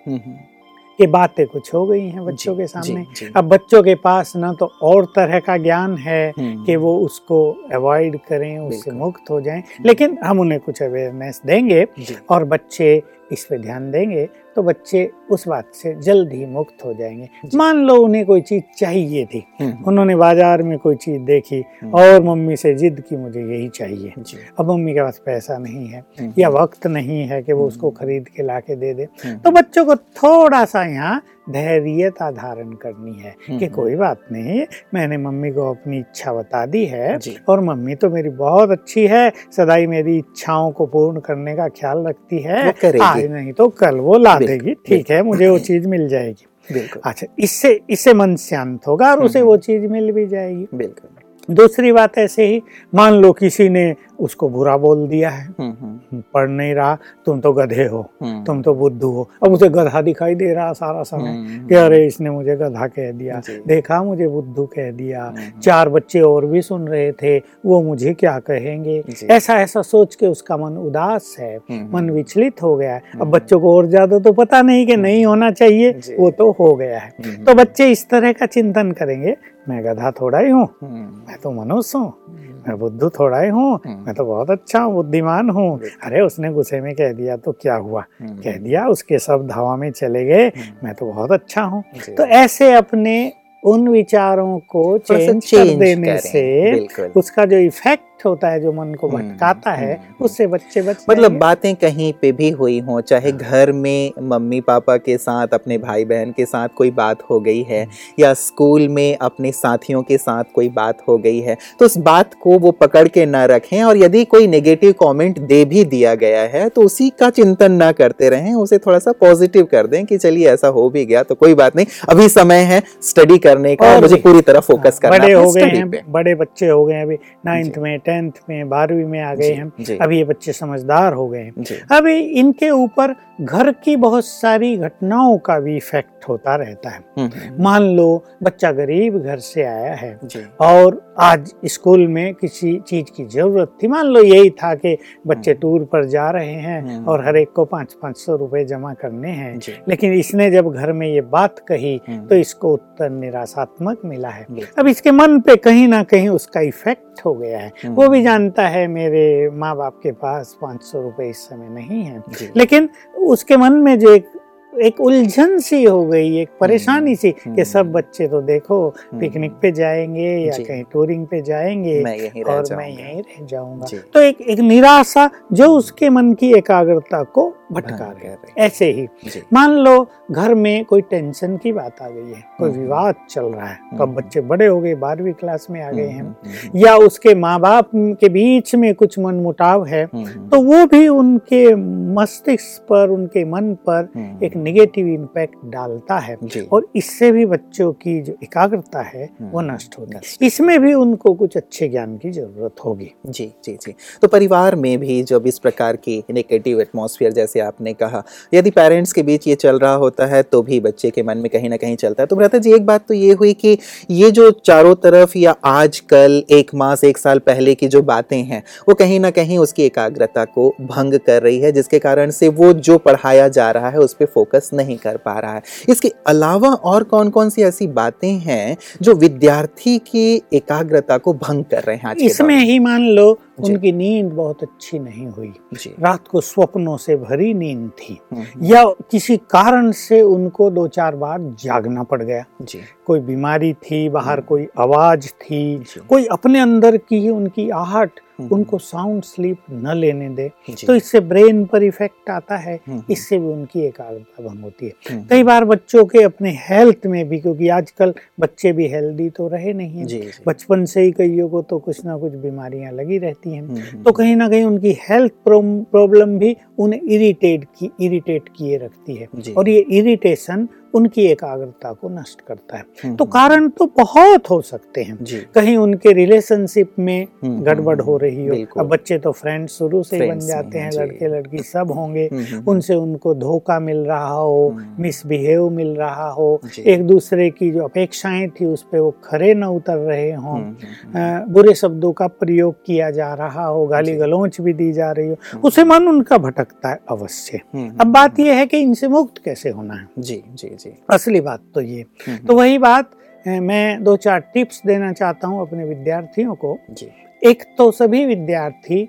हम्म, 1.05 1.17
हम्म, 1.17 1.21
बातें 1.21 1.47
कुछ 1.47 1.75
हो 1.75 1.87
गई 1.87 2.09
हैं 2.09 2.25
बच्चों 2.25 2.57
के 2.57 2.67
सामने। 2.67 3.03
जी, 3.03 3.27
जी, 3.27 3.33
अब 3.37 3.45
बच्चों 3.45 3.83
के 3.83 3.95
पास 3.95 4.33
ना 4.37 4.53
तो 4.53 4.67
और 4.83 5.05
तरह 5.05 5.41
का 5.41 5.57
ज्ञान 5.57 5.97
है 5.97 6.33
हम्म, 6.39 6.65
कि 6.65 6.77
वो 6.77 6.99
उसको 6.99 7.69
अवॉइड 7.73 8.19
करें 8.29 8.59
उससे 8.59 8.91
मुक्त 8.91 9.31
हो 9.31 9.41
जाएँ। 9.41 9.63
लेकिन 9.87 10.19
हम 10.25 10.41
उन्हें 10.41 10.61
कुछ 10.61 10.83
अवेयरनेस 10.83 11.43
देंगे 11.47 11.87
और 12.31 12.45
बच्चे 12.45 13.03
इस 13.33 13.45
पे 13.45 13.59
ध्यान 13.59 13.91
देंगे 13.91 14.29
तो 14.57 14.63
बच्चे 14.63 15.11
उस 15.31 15.47
बात 15.49 15.75
से 15.75 15.95
जल्द 16.03 16.33
ही 16.33 16.47
मुक्त 16.49 16.85
हो 16.85 16.95
जाएँगे। 16.95 17.29
मान 17.57 17.79
लो 17.79 17.97
उन्हें 17.97 18.25
कोई 18.27 18.41
चीज़ 18.43 18.63
चाहिए 18.79 19.25
थी। 19.25 19.43
हम्म, 19.61 19.85
उन्होंने 19.89 20.17
बाज़ार 20.17 20.63
में 20.63 20.77
कोई 20.79 20.97
चीज़ 20.97 21.21
देखी 21.23 21.63
हम्म, 21.83 21.93
और 21.93 22.23
मम्मी 22.25 22.57
से 22.57 22.75
जिद 22.75 23.03
की 23.09 23.17
मुझे 23.17 23.41
यही 23.43 23.69
चाहिए। 23.71 24.13
अब 24.59 24.71
मम्मी 24.71 24.95
के 24.95 25.03
पास 25.03 25.21
पैसा 25.27 25.59
नहीं 25.59 25.87
है 25.87 26.05
हम्म, 26.21 26.33
या 26.39 26.49
वक्त 26.53 26.87
नहीं 26.89 27.23
है 27.29 27.43
कि 27.43 27.53
वो 27.53 27.67
उसको। 27.67 27.91
खरीद 27.93 28.29
के 28.29 28.43
ला 28.43 28.59
के 28.61 28.75
दे। 28.77 28.93
दे 28.95 29.07
तो 29.37 29.51
बच्चों 29.51 29.85
को 29.85 29.95
थोड़ा 29.97 30.65
सा 30.65 30.85
यहाँ 30.85 31.21
धैर्यता 31.51 32.31
धारण 32.31 32.73
करनी 32.83 33.13
है 33.15 33.59
कि 33.59 33.67
कोई 33.69 33.95
बात 33.97 34.21
नहीं 34.33 34.65
मैंने 34.95 35.17
मम्मी 35.19 35.51
को 35.51 35.71
अपनी 35.71 35.99
इच्छा 35.99 36.33
बता 36.33 36.65
दी 36.67 36.85
है 36.87 37.19
और 37.49 37.61
मम्मी 37.61 37.95
तो 37.95 38.11
मेरी 38.11 38.29
बहुत 38.31 38.71
अच्छी 38.71 39.07
है 39.07 39.33
सदाई 39.57 39.87
मेरी 39.87 40.17
इच्छाओं 40.19 40.71
को 40.71 40.87
पूर्ण 40.87 41.21
करने 41.21 41.55
का 41.57 41.69
ख्याल 41.71 42.07
रखती 42.07 42.39
है। 42.39 42.61
आज 43.03 43.25
नहीं 43.27 43.53
तो 43.53 43.69
कल 43.81 43.99
वो 43.99 44.19
ला 44.19 44.35
देगी 44.39 44.75
ठीक 44.87 45.11
है? 45.11 45.20
मुझे 45.23 45.49
वो 45.49 45.59
चीज़ 45.59 45.89
मिल 45.89 46.09
जाएगी। 46.09 46.47
बिल्कुल। 46.75 47.03
अच्छा 47.05 47.27
इससे 47.39 47.81
इससे 47.91 48.15
मन 48.15 48.37
शांत 48.37 48.87
होगा 48.87 49.11
और 49.11 49.25
उसे 49.25 49.39
हम्म। 49.39 49.49
वो 49.49 49.57
चीज़ 49.57 49.87
मिल 49.87 50.13
भी 50.13 50.27
जाएगी। 50.27 50.67
बिल्कुल। 50.75 51.20
दूसरी 51.49 51.91
बात 51.93 52.19
ऐसे 52.19 52.47
ही 52.47 52.63
मान 52.93 53.15
लो 53.15 53.33
किसी 53.33 53.69
ने 53.69 53.95
उसको 54.21 54.49
बुरा 54.49 54.77
बोल 54.77 55.07
दिया 55.09 55.31
है। 55.31 55.45
हम्म, 55.61 55.73
हम्म, 55.81 56.23
पढ़ 56.35 56.49
नहीं 56.49 56.75
रहा 56.75 56.97
तुम 57.27 57.41
तो 57.41 57.53
गधे 57.53 57.85
हो 57.85 58.01
हम्म, 58.23 58.43
तुम 58.45 58.61
तो 58.63 58.75
बुद्धू 58.75 59.11
हो। 59.11 59.29
अब 59.43 59.53
उसे 59.53 59.69
गधा 59.69 60.01
दिखाई 60.03 60.35
दे 60.35 60.53
रहा 60.55 60.73
सारा 60.73 61.03
समय 61.03 61.29
हम्म, 61.29 61.67
कि 61.69 61.75
अरे 61.75 62.05
इसने 62.07 62.31
मुझे 62.31 62.57
गधा 62.57 62.87
कह 62.87 63.11
दिया। 63.13 63.41
देखा 63.67 64.03
मुझे 64.03 64.29
बुद्धू 64.29 64.67
कह 64.67 64.91
दिया। 64.91 65.25
हम्म, 65.25 65.61
चार 65.61 65.89
बच्चे 65.89 66.21
और 66.21 66.47
भी 66.47 66.63
सुन 66.63 66.87
रहे 66.89 67.11
थे 67.13 67.37
वो 67.67 67.81
मुझे 67.83 68.15
क्या 68.15 68.39
कहेंगे? 68.41 69.03
ऐसा 69.27 69.55
ऐसा 69.55 69.83
सोच 69.83 70.15
के 70.15 70.27
उसका 70.27 70.57
मन 70.57 70.77
उदास 70.79 71.35
है 71.39 71.55
हम्म, 71.57 71.97
मन 71.97 72.11
विचलित 72.11 72.63
हो 72.63 72.77
गया 72.77 72.95
है। 72.95 73.03
अब 73.15 73.21
हम्म। 73.21 73.31
बच्चों 73.31 73.61
को 73.61 73.77
और 73.77 73.87
ज़्यादा 73.87 74.19
तो 74.19 74.33
पता 74.33 74.63
नहीं 74.63 74.87
कि 74.87 74.97
नहीं 74.97 75.25
होना 75.27 75.51
चाहिए 75.51 75.91
वो 76.19 76.31
तो 76.31 76.51
हो 76.51 76.75
गया 76.75 76.99
है। 76.99 77.13
हम्म, 77.25 77.45
तो 77.45 77.55
बच्चे 77.55 77.91
इस 77.91 78.09
तरह 78.11 78.33
का 78.33 78.47
चिंतन 78.47 78.93
करेंगे 78.93 79.37
मैं 79.69 79.85
गधा 79.85 80.11
थोड़ा 80.11 80.39
ही 80.39 80.51
हूँ। 80.51 80.69
हम्म, 80.83 81.23
मैं 81.29 81.39
तो 81.43 81.51
मनुष्य 81.51 81.99
हूँ। 81.99 82.13
हम्म, 82.29 82.55
मैं 82.69 82.79
बुद्धू 82.79 83.09
थोड़ा 83.09 83.41
ही 83.41 83.49
हूँ। 83.49 83.81
हम्म, 83.87 84.05
मैं 84.07 84.15
तो 84.15 84.25
बहुत 84.25 84.51
अच्छा 84.51 84.81
हूँ 84.81 84.95
बुद्धिमान 84.95 85.51
हूँ। 85.51 85.81
अरे 86.03 86.21
उसने 86.21 86.53
गुस्से 86.53 86.81
में 86.81 86.95
कह 86.95 87.13
दिया 87.13 87.37
तो 87.37 87.53
क्या 87.53 87.75
हुआ? 87.75 88.05
कह 88.23 88.57
दिया 88.57 88.87
उसके 88.87 89.19
सब 89.19 89.47
धावा 89.47 89.77
में 89.77 89.91
चले 89.91 90.25
गए। 90.25 90.53
मैं 90.85 90.95
तो 90.95 91.07
बहुत 91.07 91.33
अच्छा 91.33 91.63
हूँ। 91.63 91.83
तो 92.17 92.25
ऐसे 92.25 92.73
अपने 92.75 93.33
उन 93.63 93.89
विचारों 93.89 94.59
को 94.59 94.99
चेंज, 94.99 95.43
चेंज 95.45 95.71
कर 95.71 95.79
देने 95.79 96.19
से 96.19 97.09
उसका 97.17 97.45
जो 97.45 97.57
इफ़ेक्ट 97.57 98.05
होता 98.25 98.49
है 98.49 98.61
जो 98.61 98.73
मन 98.73 98.95
को 98.95 99.09
हम्म, 99.09 99.19
भटकाता 99.19 99.71
है 99.71 99.93
हम्म, 99.93 100.25
उससे 100.25 100.47
बच्चे 100.47 100.83
बच 100.83 101.05
मतलब 101.11 101.39
बातें 101.39 101.75
कहीं 101.77 102.13
पे 102.13 102.33
भी 102.33 102.51
हुई 102.51 102.79
हों 102.81 103.01
चाहे 103.03 103.33
घर 103.33 103.73
में 103.73 104.11
मम्मी 104.23 104.61
पापा 104.61 104.97
के 104.97 105.17
साथ 105.19 105.55
अपने 105.55 105.79
भाई 105.79 106.05
बहन 106.05 106.33
के 106.33 106.47
साथ 106.47 106.69
कोई 106.77 106.91
बात 106.93 107.23
हो 107.31 107.41
गई 107.41 107.63
है 107.63 107.87
या 108.21 108.33
स्कूल 108.35 108.89
में 108.89 109.17
अपने 109.19 109.53
साथियों 109.53 110.03
के 110.03 110.19
साथ 110.19 110.45
कोई 110.55 110.69
बात 110.71 111.03
हो 111.09 111.17
गई 111.19 111.41
है 111.41 111.57
तो 111.79 111.85
उस 111.85 111.97
बात 112.01 112.35
को 112.35 112.59
वो 112.59 112.71
पकड़ 112.81 113.07
के 113.09 113.27
ना 113.27 113.45
रखें 113.45 113.83
और 113.83 113.97
यदि 113.97 114.25
कोई 114.27 114.47
नेगेटिव 114.47 114.93
कमेंट 115.01 115.39
दे 115.47 115.65
भी 115.65 115.85
दिया 115.87 116.15
गया 116.15 116.43
है 116.49 116.69
तो 116.69 116.83
उसी 116.83 117.09
का 117.11 117.31
चिंतन 117.31 117.73
ना 117.73 117.91
करते 117.93 118.29
रहें 118.29 118.55
उसे 118.55 118.79
थोड़ा 118.79 118.99
सा 118.99 119.13
पॉजिटिव 119.21 119.65
कर 119.65 119.87
दें 119.87 120.05
कि 120.07 120.19
चलिए 120.19 120.49
ऐसा 120.51 120.69
हो 120.69 120.89
भी 120.91 121.05
गया 121.05 121.23
तो 121.23 121.35
कोई 121.35 121.55
बात 121.55 121.77
नहीं। 121.77 121.87
अभी 122.09 122.29
समय 122.29 122.63
है 122.65 122.83
स्टडी 123.03 123.39
करने 123.39 123.75
का 123.77 123.95
और 123.95 124.01
मुझे 124.01 124.17
पूरी 124.17 124.41
तरह 124.41 124.61
फोकस 124.61 124.99
करना 124.99 125.19
बड़े 125.19 125.33
हो 125.33 125.51
गए 125.53 125.63
हैं 125.63 126.13
बड़े 126.13 126.35
बच्चे 126.35 126.67
हो 126.67 126.85
गए 126.85 126.95
हैं 126.95 127.03
अभी 127.03 127.19
नाइन्थ 127.47 127.79
में 127.79 127.99
टेंथ 128.11 128.33
में 128.49 128.69
बारहवीं 128.69 129.05
में 129.05 129.21
आ 129.21 129.35
गए 129.35 129.53
हैं। 129.53 129.99
अभी 129.99 130.19
ये 130.19 130.25
बच्चे 130.25 130.53
समझदार 130.53 131.13
हो 131.13 131.29
गए 131.29 131.39
हैं। 131.39 131.65
अभी 131.93 132.17
इनके 132.19 132.71
ऊपर 132.71 133.15
घर 133.41 133.73
की 133.73 133.97
बहुत 133.97 134.25
सारी 134.25 134.77
घटनाओं 134.77 135.39
का 135.39 135.59
भी 135.61 135.77
इफ़ेक्ट 135.77 136.29
होता 136.29 136.57
रहता 136.57 136.91
है। 136.91 137.01
हम्म, 137.19 137.27
हम्म, 137.27 137.63
मान 137.63 137.83
लो 137.83 138.25
बच्चा 138.43 138.73
गरीब 138.73 139.19
घर 139.19 139.39
से 139.39 139.63
आया 139.63 139.95
है 139.95 140.19
और 140.61 141.15
आज 141.21 141.55
स्कूल 141.65 142.07
में 142.09 142.35
किसी 142.35 142.81
चीज़ 142.89 143.05
की 143.17 143.25
ज़रूरत 143.25 143.73
थी। 143.83 143.89
मान 143.89 144.07
लो 144.07 144.23
यही 144.23 144.51
था 144.51 144.75
कि 144.75 144.99
बच्चे 145.27 145.51
हम्म। 145.51 145.61
टूर 145.61 145.85
पर 145.85 146.05
जा 146.05 146.31
रहे 146.31 146.53
हैं 146.53 146.83
हम्म। 146.83 147.05
और 147.05 147.27
हर 147.27 147.37
एक 147.37 147.51
को 147.51 147.65
पाँच 147.65 147.93
पाँच 147.93 148.17
सौ 148.17 148.37
रुपए 148.37 148.65
जमा 148.65 148.95
करने 148.95 149.31
हैं। 149.31 149.61
लेकिन 149.89 150.13
इसने 150.13 150.51
जब 150.51 150.71
घर 150.71 150.93
में 150.93 151.09
ये 151.09 151.21
बात 151.21 151.59
कही 151.59 152.01
हम्म, 152.09 152.27
तो 152.27 152.35
इसको 152.35 152.73
उत्तर 152.73 153.11
निराशात्मक 153.11 153.99
मिला 154.05 154.29
है। 154.29 154.47
अब 154.79 154.87
इसके 154.87 155.11
मन 155.11 155.41
पे 155.41 155.57
कहीं 155.57 155.89
ना 155.89 156.03
कहीं 156.03 156.29
उसका 156.29 156.61
इफ़ेक्ट 156.61 157.21
हो 157.25 157.35
गया 157.35 157.59
है। 157.59 157.73
हम्म, 157.85 157.95
वो 158.01 158.09
भी 158.09 158.23
जानता 158.23 158.67
है 158.69 158.87
मेरे 158.87 159.51
माँ 159.51 159.77
बाप 159.77 160.01
के 160.03 160.13
पास 160.13 160.59
पाँच 160.63 160.83
सौ 160.83 161.01
रुपये 161.03 161.29
इस 161.31 161.39
समय 161.39 161.69
नहीं 161.69 162.03
है। 162.03 162.23
लेकिन 162.57 162.89
उसके 163.19 163.57
मन 163.57 163.73
में 163.73 163.99
जो 163.99 164.11
एक 164.11 164.31
एक 164.73 165.01
उलझन 165.01 165.59
सी 165.59 165.83
हो 165.85 166.05
गई 166.07 166.39
एक 166.39 166.49
परेशानी 166.61 167.15
सी 167.17 167.29
हम्म। 167.29 167.57
कि 167.57 167.65
सब 167.65 167.93
बच्चे 167.93 168.27
तो 168.29 168.41
देखो 168.41 168.89
हम्म, 168.89 169.21
पिकनिक 169.21 169.53
पे 169.53 169.73
जाएँगे 169.73 170.29
या 170.39 170.57
कहीं 170.59 170.85
टूरिंग 170.93 171.27
पे 171.27 171.41
जाएँगे 171.43 172.01
मैं 172.05 172.43
और 172.45 172.77
मैं 172.77 172.89
यहीं 172.89 173.23
रह 173.23 173.47
जाऊँगा। 173.47 173.87
तो 174.15 174.21
एक 174.21 174.41
एक 174.41 174.61
निराशा 174.61 175.31
जो 175.53 175.67
उसके 175.77 176.11
मन 176.11 176.33
की 176.33 176.53
एकाग्रता 176.53 177.23
को 177.23 177.53
भटका 177.73 177.97
भंग 177.97 178.23
रही 178.25 178.53
ऐसे 178.59 178.91
ही 178.93 179.07
मान 179.53 179.71
लो 179.71 180.11
घर 180.31 180.55
में 180.55 180.85
कोई 180.85 181.01
टेंशन 181.01 181.57
की 181.57 181.73
बात 181.73 182.03
आ 182.03 182.09
गई 182.09 182.33
है 182.33 182.43
कोई 182.59 182.71
हम्म। 182.71 182.81
विवाद 182.81 183.15
चल 183.31 183.45
रहा 183.45 183.67
है 183.67 183.75
तो 183.75 183.97
अब 183.97 184.03
हम्म। 184.03 184.15
बच्चे 184.15 184.41
बड़े 184.41 184.67
हो 184.67 184.81
गए 184.81 184.95
बारहवीं 184.95 185.33
क्लास 185.33 185.67
में 185.71 185.81
आ 185.83 185.91
गए 185.91 186.03
हम्म, 186.03 186.13
हैं 186.13 186.23
हम्म, 186.23 186.51
हम्म, 186.51 186.79
या 186.79 186.97
उसके 186.97 187.35
माँ 187.35 187.59
बाप 187.61 187.91
के 187.95 188.29
बीच 188.29 188.75
में 188.75 188.95
कुछ 188.95 189.19
मनमुटाव 189.19 189.85
है 189.87 190.03
हम्म, 190.05 190.25
हम्म, 190.25 190.49
तो 190.49 190.61
वो 190.63 190.85
भी 190.87 191.07
उनके 191.09 191.75
मस्तिष्क 192.15 192.83
पर 192.83 193.09
उनके 193.09 193.45
मन 193.45 193.75
पर 193.87 194.09
हम्म, 194.17 194.45
एक 194.45 194.57
निगेटिव 194.61 195.07
इम्पैक्ट 195.09 195.57
डालता 195.67 196.19
है 196.19 196.37
और 196.73 196.87
इससे 196.97 197.31
भी 197.33 197.47
बच्चों 197.47 197.91
की 197.95 198.21
जो 198.23 198.37
एकाग्रता 198.43 199.03
है 199.03 199.29
वो 199.41 199.59
हम्म, 199.59 199.73
नष्ट 199.73 199.99
होती 199.99 200.17
है 200.17 200.47
इसमें 200.47 200.79
भी 200.83 200.95
उनको 200.95 201.35
कुछ 201.35 201.57
अच्छे 201.57 201.89
ज्ञान 201.89 202.17
की 202.19 202.31
ज़रूरत 202.31 202.85
होगी। 202.85 203.11
जी 203.27 203.53
जी 203.65 203.77
जी। 203.77 203.95
तो 204.23 204.29
परिवार 204.29 204.75
में 204.77 204.99
भी 204.99 205.23
जब 205.23 205.47
इस 205.47 205.59
प्रकार 205.59 205.97
की 205.97 206.23
नेगेटिव 206.31 206.81
एटमॉस्फेयर 206.81 207.33
जैसे 207.33 207.61
आपने 207.61 207.93
कहा 207.95 208.23
यदि 208.53 208.71
पेरेंट्स 208.71 209.13
के 209.13 209.23
बीच 209.23 209.49
ये 209.49 209.55
चल 209.57 209.79
रहा 209.79 209.95
होता 209.95 210.27
है 210.27 210.43
तो 210.43 210.63
भी 210.63 210.81
बच्चे 210.81 211.11
के 211.11 211.23
मन 211.23 211.39
में 211.39 211.49
कहीं 211.51 211.69
ना 211.71 211.77
कहीं 211.77 211.97
चलता 211.97 212.23
है। 212.23 212.27
तो 212.27 212.37
भ्राता 212.37 212.59
जी 212.59 212.73
एक 212.75 212.87
बात 212.87 213.07
तो 213.09 213.15
ये 213.15 213.33
हुई 213.33 213.53
कि 213.55 213.77
ये 214.11 214.31
जो 214.31 214.51
चारों 214.65 214.95
तरफ़ 214.97 215.37
या 215.39 215.55
आजकल 215.67 216.43
एक 216.51 216.75
मास 216.75 217.05
एक 217.05 217.19
साल 217.19 217.39
पहले 217.41 217.75
की 217.75 217.89
जो 217.89 218.03
बातें 218.05 218.43
हैं 218.45 218.63
वो 218.89 218.95
कहीं 218.95 219.21
ना 219.21 219.31
कहीं 219.33 219.59
उसकी 219.59 219.83
एकाग्रता 219.83 220.45
को 220.47 220.69
भंग 220.83 221.19
कर 221.27 221.43
रही 221.43 221.61
है 221.61 221.73
जिसके 221.73 221.99
कारण 221.99 222.31
से 222.31 222.49
वो 222.51 222.73
जो 222.73 222.99
पढ़ाया 223.01 223.49
जा 223.51 223.71
रहा 223.71 223.89
है 223.89 223.99
उस 223.99 224.15
पर 224.15 224.27
फोकस 224.27 224.50
नहीं 224.75 224.97
कर 224.97 225.17
पा 225.17 225.39
रहा 225.39 225.55
है। 225.55 225.63
इसके 225.89 226.13
अलावा 226.27 226.69
और 226.69 227.05
कौन 227.05 227.31
कौन 227.31 227.51
सी 227.51 227.63
ऐसी 227.63 227.87
बातें 227.87 228.33
हैं 228.33 228.77
जो 229.03 229.15
विद्यार्थी 229.15 229.99
की 229.99 230.43
एकाग्रता 230.53 231.19
को 231.19 231.33
भंग 231.33 231.65
कर 231.65 231.83
रहे 231.83 231.97
हैं 231.97 232.15
इसमें 232.17 232.61
ही 232.61 232.79
मान 232.79 233.01
लो 233.01 233.39
उनकी 233.61 233.93
नींद 233.93 234.27
बहुत 234.27 234.63
अच्छी 234.63 234.99
नहीं 234.99 235.27
हुई। 235.27 235.53
रात 236.01 236.29
को 236.29 236.41
स्वप्नों 236.41 236.97
से 236.97 237.17
भरी 237.17 237.55
नींद 237.55 237.91
थी। 237.91 238.21
हम्म, 238.33 238.65
या 238.65 238.85
किसी 238.85 239.37
कारण 239.37 239.93
से 239.93 240.23
उनको 240.23 240.71
दो 240.71 240.89
चार 240.89 241.17
बार 241.17 241.41
जागना 241.41 242.03
पड़ 242.03 242.23
गया। 242.23 242.45
जी। 242.63 242.81
कोई 243.11 243.21
बीमारी 243.21 243.73
थी 243.75 244.09
बाहर 244.09 244.39
हम्म। 244.39 244.47
कोई 244.47 244.67
आवाज़ 244.79 245.29
थी 245.43 245.63
कोई 246.09 246.25
अपने 246.33 246.61
अंदर 246.61 246.97
की 246.97 247.21
ही 247.21 247.29
उनकी 247.31 247.69
आहट 247.77 248.21
हम्म, 248.41 248.55
उनको 248.55 248.79
साउंड 248.79 249.23
स्लीप 249.23 249.59
न 249.71 249.95
लेने 249.97 250.29
दे। 250.29 250.49
तो 250.87 250.95
इससे 250.95 251.21
ब्रेन 251.21 251.65
पर 251.65 251.83
इफ़ेक्ट 251.83 252.31
आता 252.31 252.57
है 252.57 252.79
हम्म, 252.87 253.03
इससे 253.11 253.39
भी 253.39 253.47
उनकी 253.47 253.81
एकाग्रता 253.81 254.43
भंग 254.43 254.63
होती 254.63 254.87
है। 254.87 255.27
कई 255.31 255.43
बार 255.43 255.65
बच्चों 255.65 256.05
के 256.05 256.23
अपने 256.23 256.53
हेल्थ 256.61 257.07
में 257.07 257.29
भी 257.29 257.39
क्योंकि 257.39 257.69
आजकल 257.69 258.15
बच्चे 258.41 258.73
भी 258.73 258.89
हेल्दी 258.89 259.29
तो 259.31 259.49
रहे 259.49 259.73
नहीं 259.73 260.05
हैं। 260.05 260.31
बचपन 260.47 260.85
से 260.85 261.01
ही 261.01 261.11
कईयों 261.13 261.49
को 261.49 261.63
तो 261.63 261.79
कुछ 261.79 262.05
ना 262.07 262.17
कुछ 262.17 262.33
बीमारियाँ 262.37 262.93
लगी 262.93 263.19
रहती 263.19 263.55
हैं। 263.55 264.03
तो 264.03 264.13
कहीं 264.13 264.37
ना 264.37 264.49
कहीं 264.49 264.65
उनकी 264.65 264.97
हेल्थ 265.03 265.33
प्रॉब्लम 265.49 266.39
भी 266.39 266.57
उन्हें 266.81 267.01
इरिटेट 267.01 267.65
की 267.65 267.91
इरिटेट 268.01 268.43
किए 268.57 268.77
रखती 268.77 269.15
है। 269.15 269.29
और 269.57 269.69
ये 269.69 269.79
इरिटेशन 269.79 270.69
उनकी 270.95 271.23
एकाग्रता 271.23 271.93
को 271.93 272.09
नष्ट 272.09 272.41
करता 272.41 272.77
है। 272.77 272.85
हम्म, 273.05 273.17
तो 273.17 273.25
कारण 273.25 273.69
तो 273.69 273.87
बहुत 273.87 274.51
हो 274.51 274.61
सकते 274.61 275.03
हैं। 275.03 275.19
कहीं 275.55 275.77
उनके 275.77 276.13
रिलेशनशिप 276.13 276.93
में 276.99 277.27
हम्म, 277.45 277.63
गड़बड़ 277.63 278.01
हम्म, 278.01 278.11
हो 278.11 278.17
रही 278.17 278.47
हो। 278.47 278.81
अब 278.81 278.89
बच्चे 278.89 279.19
तो 279.19 279.33
फ्रेंड्स 279.33 279.73
शुरू 279.73 280.03
से 280.03 280.17
ही 280.17 280.29
बन 280.29 280.39
जाते 280.39 280.79
हैं, 280.79 280.91
लड़के 280.95 281.29
लड़की 281.29 281.59
सब 281.59 281.91
होंगे। 281.91 282.29
हम्म, 282.33 282.43
हम्म, 282.43 282.65
उनसे 282.69 282.95
उनको 282.95 283.35
धोखा 283.35 283.81
मिल 283.81 283.97
रहा 283.97 284.29
हो 284.29 284.69
हम्म। 284.69 285.03
मिसबिहेव 285.03 285.71
मिल 285.71 285.89
रहा 285.89 286.31
हो। 286.31 286.61
एक 286.87 287.07
दूसरे 287.07 287.51
की 287.51 287.71
जो 287.71 287.85
अपेक्षाएँ 287.85 288.49
थी 288.49 288.65
उस 288.65 288.83
पर 288.83 288.99
वो 288.99 289.15
खरे 289.25 289.55
न 289.55 289.65
उतर 289.65 289.97
रहे 289.97 290.33
हों। 290.33 290.55
हम्म, 290.55 290.77
हम्म, 291.15 291.19
हम्म, 291.19 291.53
बुरे 291.53 291.75
शब्दों 291.75 292.13
का 292.13 292.27
प्रयोग 292.27 292.75
किया 292.87 293.11
जा 293.11 293.35
रहा 293.35 293.67
हो 293.67 293.87
गाली। 293.87 294.17
गलौच 294.17 294.61
भी 294.61 294.73
दी 294.73 294.93
जा 294.93 295.13
रही 295.13 295.29
हो। 295.29 295.37
हम्म, 295.53 295.63
उसे 295.63 295.85
मन 295.85 296.09
उनका 296.09 296.39
भटकता 296.71 296.89
है 296.89 296.99
अवश्य। 297.11 297.61
हम्म, 297.75 297.97
अब 298.01 298.07
बात 298.07 298.39
यह 298.41 298.57
है 298.57 298.67
कि 298.67 298.79
इनसे 298.79 299.09
मुक्त 299.09 299.43
कैसे 299.45 299.71
होना 299.71 299.95
है। 299.95 300.07
जी 300.19 300.43
जी 300.55 300.69
जी। 300.71 300.93
असली 301.11 301.41
बात 301.41 301.63
तो 301.75 301.81
ये। 301.81 302.05
हम्म, 302.27 302.47
तो 302.47 302.57
वही 302.57 302.79
बात 302.79 303.11
मैं 303.47 304.03
दो 304.05 304.17
चार 304.17 304.41
टिप्स 304.55 304.83
देना 304.87 305.13
चाहता 305.13 305.49
हूँ 305.49 305.61
अपने 305.61 305.85
विद्यार्थियों 305.85 306.55
को। 306.55 306.79
जी। 306.91 307.11
एक 307.43 307.63
तो 307.79 307.91
सभी 307.91 308.25
विद्यार्थी 308.27 309.05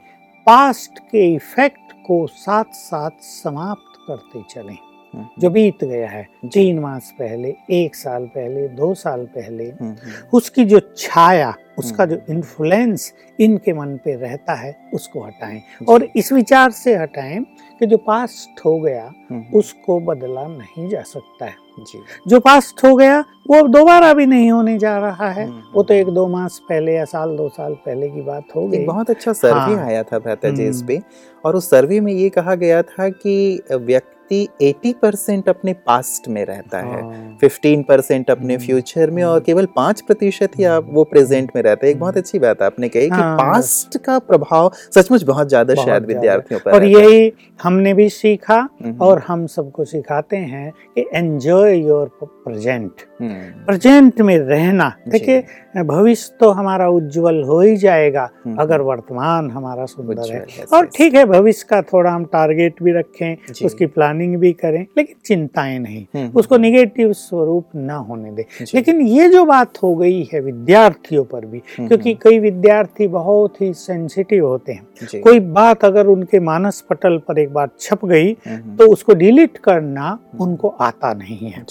पास्ट 0.48 1.00
के 1.02 1.34
इफ़ेक्ट 1.34 1.92
को 2.08 2.26
साथ 2.28 2.74
साथ 2.74 3.12
समाप्त 3.24 4.00
करते 4.08 4.44
चलें। 4.52 4.78
हम्म, 5.14 5.26
जो 5.40 5.50
बीत 5.50 5.84
गया 5.84 6.10
है 6.10 6.24
तीन 6.46 6.80
मास 6.80 7.14
पहले 7.20 7.54
एक 7.72 7.96
साल 7.96 8.26
पहले 8.26 8.68
दो 8.76 8.94
साल 8.94 9.26
पहले 9.26 9.64
हम्म, 9.64 9.90
हम्म, 9.90 10.28
उसकी 10.34 10.66
जो 10.66 10.80
छाया 10.98 11.54
उसका 11.82 12.06
जो 12.06 12.16
हम्म। 12.16 12.36
इन्फ्लुएंस 12.36 13.14
इनके 13.40 13.74
मन 13.74 13.96
पे 14.06 14.16
रहता 14.16 14.54
है 14.54 14.76
उसको 14.94 15.24
हटाएँ। 15.24 15.62
और 15.90 16.08
इस 16.16 16.32
विचार 16.34 16.72
से 16.72 16.96
हटाएँ 16.96 17.40
कि 17.80 17.86
जो 17.86 17.98
पास्ट 17.98 18.66
हो 18.66 18.80
गया 18.80 19.12
हम्म, 19.32 19.44
उसको 19.54 20.00
बदला 20.00 20.48
नहीं 20.48 20.90
जा 20.90 21.02
सकता 21.02 21.46
है। 21.46 21.56
जी। 21.80 22.00
जो 22.28 22.40
पास्ट 22.40 22.84
हो 22.84 22.96
गया 22.96 23.20
वो 23.20 23.60
अब 23.60 23.72
दोबारा 23.72 24.14
भी 24.14 24.26
नहीं 24.26 24.52
होने 24.52 24.78
जा 24.78 24.98
रहा 24.98 25.30
है। 25.30 25.46
हम्म, 25.46 25.62
वो 25.76 25.84
तो 25.84 25.94
एक 25.94 26.08
दो 26.08 26.28
मास 26.28 26.62
पहले 26.70 26.94
या 26.94 27.06
साल 27.06 27.38
दो 27.38 27.50
साल 27.50 27.74
पहले 27.74 28.10
की 28.10 28.22
बात 28.22 28.44
हो 28.56 28.68
गई। 28.68 28.86
बहुत 28.86 29.10
अच्छा 29.10 29.34
सर्वे 29.34 29.76
हाँ। 29.76 29.86
आया 29.86 30.04
था 30.04 30.20
भ्राता 30.20 30.50
जी 30.50 30.66
इस 30.66 30.76
हम्म। 30.76 30.88
पे। 30.88 31.02
और 31.46 31.56
उस 31.56 31.70
सर्वे 31.70 32.00
में 32.00 32.14
ये 32.14 32.30
कहा 32.30 32.56
गया 32.56 32.82
था 32.82 33.10
कि 33.10 33.62
व्यक्ति 33.72 34.21
80 34.34 34.94
परसेंट 35.02 35.50
अपने 35.50 35.74
पास्ट 35.88 36.28
में 36.28 36.44
रहता 36.46 36.78
है। 36.78 37.02
हाँ। 37.02 37.38
15 37.42 37.84
परसेंट 37.88 38.30
अपने 38.32 38.54
हम्म, 38.54 38.66
फ्यूचर 38.66 39.10
में 39.10 39.24
और 39.24 39.36
हम्म। 39.36 39.46
केवल 39.46 39.66
पाँच 39.76 40.02
प्रतिशत 40.02 40.52
ही 40.60 40.64
आप 40.64 40.88
वो 40.90 41.04
प्रेजेंट 41.04 41.52
में 41.56 41.62
रहते 41.64 41.88
हैं। 41.88 41.94
एक 41.94 42.00
बहुत 42.00 42.18
अच्छी 42.18 42.40
बात 42.40 42.62
आपने 42.62 42.90
कही 42.90 43.10
कि 43.10 43.16
हाँ, 43.16 43.36
पास्ट 43.38 43.98
का 43.98 44.18
प्रभाव 44.20 44.72
सचमुच 44.96 45.24
बहुत 45.24 45.50
ज़्यादा 45.50 45.76
शायद 45.76 46.06
विद्यार्थियों 46.06 46.60
पर 46.60 46.72
और 46.72 46.84
यही 46.84 47.32
हमने 47.64 47.94
भी 47.94 48.08
सीखा 48.10 48.56
हम्म, 48.56 48.98
और 49.02 49.24
हम 49.28 49.46
सबको 49.48 49.86
सिखाते 49.86 50.38
हैं 50.38 50.72
कि 50.96 51.06
एंजॉय 51.14 51.78
योर 51.78 52.10
प्रेजेंट 52.24 53.02
हम्म, 53.22 53.66
प्रेजेंट 53.66 54.22
में 54.22 54.38
रहना। 54.38 54.92
देखिए 55.08 55.44
भविष्य 55.78 56.36
तो 56.40 56.50
हमारा 56.52 56.88
उज्जवल 56.90 57.42
हो 57.44 57.60
ही 57.62 57.76
जाएगा 57.78 58.30
हम्म, 58.46 58.56
अगर 58.62 58.82
वर्तमान 58.82 59.50
हमारा 59.52 59.86
सुंदर 59.86 60.34
है। 60.34 60.46
और 60.74 60.86
ठीक 60.96 61.14
है 61.16 61.26
भविष्य 61.26 61.66
का 61.70 61.82
थोड़ा 61.84 62.12
हम 62.12 62.26
टारगेट 62.26 62.82
भी 62.84 62.92
रखें 62.92 63.66
उसकी 63.66 63.86
प्लानिंग 63.86 64.21
भी 64.28 64.54
करें 64.54 64.86
लेकिन 64.98 65.16
चिंताएँ 65.26 65.80
नहीं। 65.80 66.06
हम्म, 66.16 66.32
उसको 66.36 66.58
निगेटिव 66.58 67.14
स्वरूप 67.14 67.68
ना 67.76 67.96
होने 67.96 68.32
दें। 68.32 68.44
लेकिन 68.76 69.02
ये 69.02 69.30
जो 69.30 69.46
बात 69.46 69.78
हो 69.84 69.96
गई 69.96 70.30
है 70.34 70.40
विद्यार्थियों 70.40 71.24
पर 71.24 71.46
भी 71.46 71.58
हम्म, 71.58 71.88
क्योंकि 71.88 72.14
कई 72.14 72.40
विद्यार्थी 72.40 73.08
बहुत 73.08 73.62
ही 73.62 73.74
सेंसिटिव 73.74 74.48
होते 74.48 74.72
हैं। 74.72 74.88
कोई 75.22 75.40
बात 75.40 75.86
अगर 75.86 76.08
उनके 76.08 76.40
मानस 76.40 76.82
पटल 76.90 77.18
पर 77.18 77.40
एक 77.40 77.54
बार 77.54 77.70
छप 77.80 78.06
गई 78.06 78.32
हम्म, 78.32 78.76
तो 78.76 78.92
उसको 78.92 79.14
डिलीट 79.14 79.58
करना 79.58 80.20
उनको 80.40 80.68
आता 80.68 81.14
नहीं 81.14 81.50
है। 81.50 81.66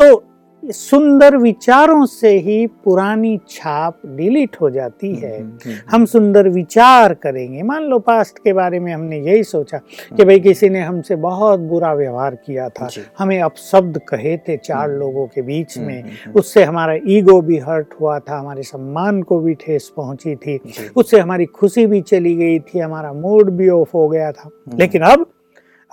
तो 0.00 0.24
सुंदर 0.64 1.36
विचारों 1.36 2.06
से 2.06 2.38
ही 2.38 2.66
पुरानी 2.66 3.40
छाप 3.48 3.98
डिलीट 4.06 4.56
हो 4.60 4.70
जाती 4.70 5.14
है। 5.14 5.40
हम्म, 5.40 5.50
हम्म, 5.50 5.74
हम 5.90 6.04
सुंदर 6.04 6.48
विचार 6.48 7.14
करेंगे। 7.14 7.62
मान 7.62 7.82
लो 7.82 7.98
पास्ट 7.98 8.38
के 8.38 8.52
बारे 8.52 8.80
में 8.80 8.92
हमने 8.92 9.18
यही 9.18 9.44
सोचा 9.44 9.78
कि 10.16 10.24
भाई 10.24 10.40
किसी 10.40 10.68
ने 10.68 10.80
हमसे 10.80 11.16
बहुत 11.16 11.60
बुरा 11.60 11.94
व्यवहार 11.94 12.34
किया 12.34 12.68
था। 12.68 12.88
हमें 13.18 13.42
अपशब्द 13.42 13.98
कहे 13.98 14.36
थे 14.36 14.56
चार 14.56 14.90
हम्म। 14.90 15.00
लोगों 15.00 15.26
के 15.26 15.42
बीच 15.42 15.78
हम्म, 15.78 15.86
में। 15.86 16.02
हम्म, 16.02 16.12
हम्म, 16.12 16.34
उससे 16.34 16.64
हमारा 16.64 16.96
ईगो 17.06 17.40
भी 17.40 17.58
हर्ट 17.58 17.86
हुआ 18.00 18.18
था 18.18 18.38
हमारे 18.38 18.62
सम्मान 18.62 19.22
को 19.22 19.40
भी 19.40 19.54
ठेस 19.54 19.92
पहुँची 19.96 20.36
थी। 20.36 20.60
उससे 20.96 21.20
हमारी 21.20 21.44
खुशी 21.44 21.86
भी 21.86 22.00
चली 22.00 22.34
गई 22.34 22.58
थी 22.58 22.78
हमारा 22.78 23.12
मूड 23.12 23.50
भी 23.50 23.68
ऑफ़ 23.68 23.90
हो 23.94 24.08
गया 24.08 24.32
था। 24.32 24.42
हम्म, 24.44 24.78
लेकिन 24.78 25.02
अब 25.02 25.26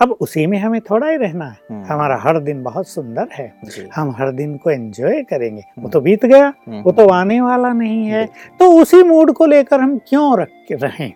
अब 0.00 0.16
उसी 0.20 0.46
में 0.46 0.58
हमें 0.58 0.80
थोड़ा 0.80 1.06
ही 1.06 1.16
रहना 1.16 1.44
है। 1.44 1.58
हम्म, 1.70 1.84
हमारा 1.84 2.16
हर 2.16 2.40
दिन 2.40 2.62
बहुत 2.62 2.88
सुंदर 2.88 3.28
है। 3.32 3.54
हम 3.94 4.10
हर 4.10 4.32
दिन 4.32 4.56
को 4.56 4.70
एंजॉय 4.70 5.22
करेंगे। 5.22 5.60
वो 5.60 5.80
हम्म। 5.80 5.90
तो 5.90 6.00
बीत 6.00 6.26
गया 6.26 6.46
हम्म, 6.46 6.80
वो 6.80 6.92
तो 6.92 7.08
आने 7.08 7.40
वाला 7.40 7.72
नहीं 7.72 8.06
है। 8.06 8.26
तो 8.60 8.82
उसी 8.82 9.02
मूड 9.02 9.32
को 9.32 9.46
लेकर 9.46 9.80
हम 9.80 10.00
क्यों 10.08 10.38
रख 10.38 10.48
के 10.68 10.74
रहें 10.76 11.12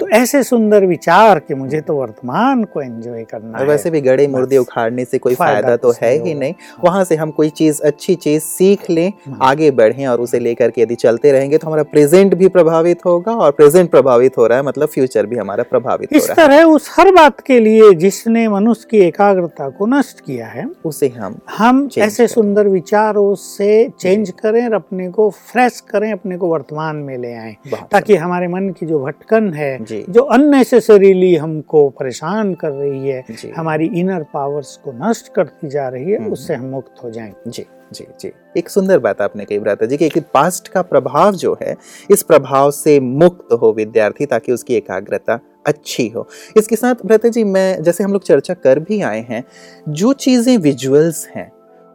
तो 0.00 0.08
ऐसे 0.10 0.42
सुंदर 0.42 0.84
विचार 0.86 1.38
कि 1.38 1.54
मुझे 1.54 1.80
तो 1.80 1.94
वर्तमान 1.96 2.64
को 2.64 2.80
एंजॉय 2.82 3.24
करना 3.24 3.52
और 3.52 3.60
है। 3.60 3.68
वैसे 3.68 3.90
भी 3.90 4.00
गड़े 4.00 4.26
मुर्दे। 4.28 4.56
उखाड़ने 4.56 5.04
से 5.04 5.18
कोई 5.18 5.34
फ़ायदा 5.34 5.76
तो 5.76 5.92
है 6.02 6.12
ही 6.24 6.34
नहीं। 6.34 6.54
वहाँ 6.84 7.04
से 7.04 7.16
हम 7.16 7.30
कोई 7.30 7.48
चीज़ 7.52 7.80
अच्छी 7.82 8.14
चीज़ 8.16 8.42
सीख 8.44 8.90
लें 8.90 9.08
हाँ। 9.26 9.38
आगे 9.42 9.70
बढ़ें 9.72 10.06
और 10.06 10.20
उसे 10.20 10.38
लेकर 10.38 10.70
के 10.70 10.82
यदि 10.82 10.94
चलते 10.96 11.32
रहेंगे 11.32 11.58
तो 11.58 11.66
हमारा 11.66 11.82
प्रेजेंट 11.92 12.34
भी 12.34 12.48
प्रभावित 12.48 13.04
होगा 13.06 13.32
और 13.36 13.52
प्रेजेंट 13.52 13.90
प्रभावित 13.90 14.38
हो 14.38 14.46
रहा 14.46 14.58
है 14.58 14.64
मतलब 14.64 14.88
फ्यूचर 14.88 15.26
भी 15.26 15.36
हमारा 15.36 15.62
प्रभावित 15.64 16.12
हो 16.12 16.16
इस 16.16 16.28
रहा 16.30 16.42
है। 16.42 16.48
तरह 16.48 16.64
उस 16.66 16.90
हर 16.96 17.10
बात 17.12 17.40
के 17.40 17.58
लिए 17.60 17.92
जिसने 17.96 18.46
मनुष्य 18.48 18.88
की 18.90 18.98
एकाग्रता 18.98 19.68
को 19.68 19.86
नष्ट 19.88 20.20
किया 20.20 20.46
है 20.46 20.66
उसे 20.84 21.08
हम 21.08 21.38
हम 21.58 21.88
ऐसे 21.98 22.26
सुंदर 22.28 22.68
विचारों 22.68 23.34
से 23.36 23.68
चेंज 24.00 24.30
करें 24.40 24.64
और 24.66 24.74
अपने 24.74 25.08
को 25.10 25.28
फ्रेश 25.52 25.80
करें 25.90 26.10
अपने 26.12 26.36
को 26.36 26.48
वर्तमान 26.48 26.96
में 26.96 27.16
ले 27.18 27.32
आए 27.34 27.56
ताकि 27.92 28.16
हमारे 28.16 28.48
मन 28.48 28.68
की 28.70 28.86
जो 28.86 28.95
जो 28.96 29.04
भटकन 29.04 29.52
है 29.54 29.78
जो। 29.84 30.22
अननेसेसरीली 30.22 31.34
हमको 31.36 31.88
परेशान 31.90 32.54
कर 32.54 32.70
रही 32.70 33.08
है 33.08 33.52
हमारी 33.56 33.86
इनर 33.94 34.22
पावर्स 34.34 34.76
को 34.84 34.92
नष्ट 34.92 35.32
करती 35.34 35.68
जा 35.68 35.88
रही 35.88 36.10
है 36.10 36.18
हम्म। 36.18 36.32
उससे 36.32 36.54
हम 36.54 36.66
मुक्त 36.66 37.02
हो 37.04 37.10
जाएँ 37.10 37.34
जी 37.48 37.66
जी 37.92 38.06
जी। 38.20 38.32
एक 38.56 38.68
सुंदर 38.68 38.98
बात 38.98 39.20
आपने 39.22 39.44
कही 39.44 39.58
भ्राता 39.58 39.86
जी 39.86 39.96
कि 39.96 40.06
एक 40.06 40.18
पास्ट 40.34 40.68
का 40.68 40.82
प्रभाव 40.82 41.34
जो 41.34 41.56
है 41.62 41.76
इस 42.10 42.22
प्रभाव 42.22 42.70
से 42.70 42.98
मुक्त 43.00 43.52
हो 43.52 43.72
विद्यार्थी 43.72 44.26
ताकि 44.26 44.52
उसकी 44.52 44.74
एकाग्रता 44.74 45.38
अच्छी 45.66 46.08
हो। 46.08 46.26
इसके 46.56 46.76
साथ 46.76 46.94
भ्राता 47.06 47.28
जी 47.28 47.44
मैं 47.44 47.82
जैसे 47.82 48.04
हम 48.04 48.12
लोग 48.12 48.22
चर्चा 48.22 48.54
कर 48.54 48.78
भी 48.78 49.00
आए 49.02 49.20
हैं 49.20 49.44
जो 49.88 50.12
चीज़ें 50.12 50.56
विजुअल्स 50.58 51.26
हैं 51.28 51.50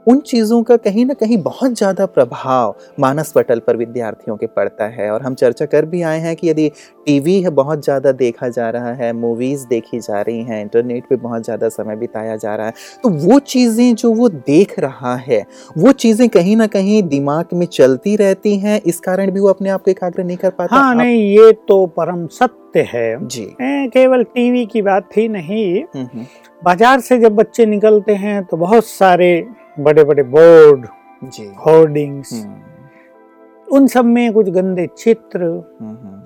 उन 0.08 0.20
चीज़ों 0.20 0.62
का 0.64 0.76
कहीं 0.78 1.06
ना 1.06 1.14
कहीं 1.14 1.38
बहुत 1.38 1.74
ज़्यादा 1.74 2.06
प्रभाव 2.06 2.76
मानस 3.00 3.32
पटल 3.32 3.60
पर 3.60 3.78
विद्यार्थियों 3.78 4.36
के 4.38 4.48
पड़ता 4.48 4.86
है। 4.88 5.10
और 5.12 5.22
हम 5.22 5.34
चर्चा 5.36 5.66
कर 5.66 5.86
भी 5.86 6.02
आए 6.02 6.20
हैं 6.20 6.36
कि 6.36 6.50
यदि 6.50 6.68
टीवी 7.06 7.42
है 7.42 7.50
बहुत 7.52 7.84
ज़्यादा 7.84 8.12
देखा 8.12 8.50
जा 8.50 8.70
रहा 8.70 8.94
है 8.94 9.12
मूवीज़ 9.14 9.66
देखी 9.68 10.00
जा 10.00 10.22
रही 10.22 10.44
हैं 10.44 10.62
इंटरनेट 10.62 11.06
पे 11.10 11.16
बहुत 11.18 11.44
ज़्यादा 11.44 11.70
समय 11.70 11.96
बिताया 11.96 12.36
जा 12.36 12.56
रहा 12.56 12.68
है 12.68 12.74
तो 13.04 13.10
वो 13.26 13.40
चीज़ें 13.46 13.94
जो 13.96 14.12
वो 14.14 14.30
देख 14.30 14.78
रहा 14.80 15.16
है 15.18 15.44
वो 15.78 15.92
चीज़ें 15.92 16.28
कहीं 16.30 16.56
ना 16.56 16.68
कहीं 16.68 17.02
दिमाग 17.04 17.54
में 17.54 17.66
चलती 17.68 18.16
रहती 18.16 18.58
हैं 18.58 18.82
इस 18.84 19.00
कारण 19.00 19.32
भी 19.32 19.40
वो 19.40 19.50
अपने 19.50 19.70
आप 19.70 19.84
को 19.84 19.92
एकाग्र 19.92 20.24
नहीं 20.24 20.38
कर 20.38 20.50
पाता। 20.50 20.76
हाँ 20.76 20.90
आप- 20.90 20.98
नहीं 20.98 21.22
ये 21.38 21.52
तो 21.68 21.86
परम 21.98 22.26
सत्य 22.32 22.88
है। 22.94 23.28
जी। 23.28 23.46
केवल 23.62 24.24
टीवी 24.26 24.66
की 24.66 24.82
बात 24.82 25.18
ही 25.18 25.28
नहीं। 25.28 25.84
हम्म, 25.86 26.06
हम्म, 26.06 26.26
बाज़ार 26.62 27.00
से 27.00 27.18
जब 27.20 27.36
बच्चे 27.36 27.66
निकलते 27.66 28.14
हैं 28.16 28.44
तो 28.44 28.58
बहुत 28.58 28.86
सारे 28.86 29.34
बड़े 29.80 30.04
बड़े 30.04 30.24
बोर्ड 30.24 30.86
होर्डिंग 30.86 31.56
होर्डिंग्स 31.56 32.34
हम्म, 32.34 32.62
उन 33.72 33.88
सब 33.88 34.06
में 34.06 34.34
कुछ 34.34 34.50
गंदे 34.50 34.88
चित्र। 34.98 35.44
हम्म, 35.46 35.90
हम्म, 35.90 36.24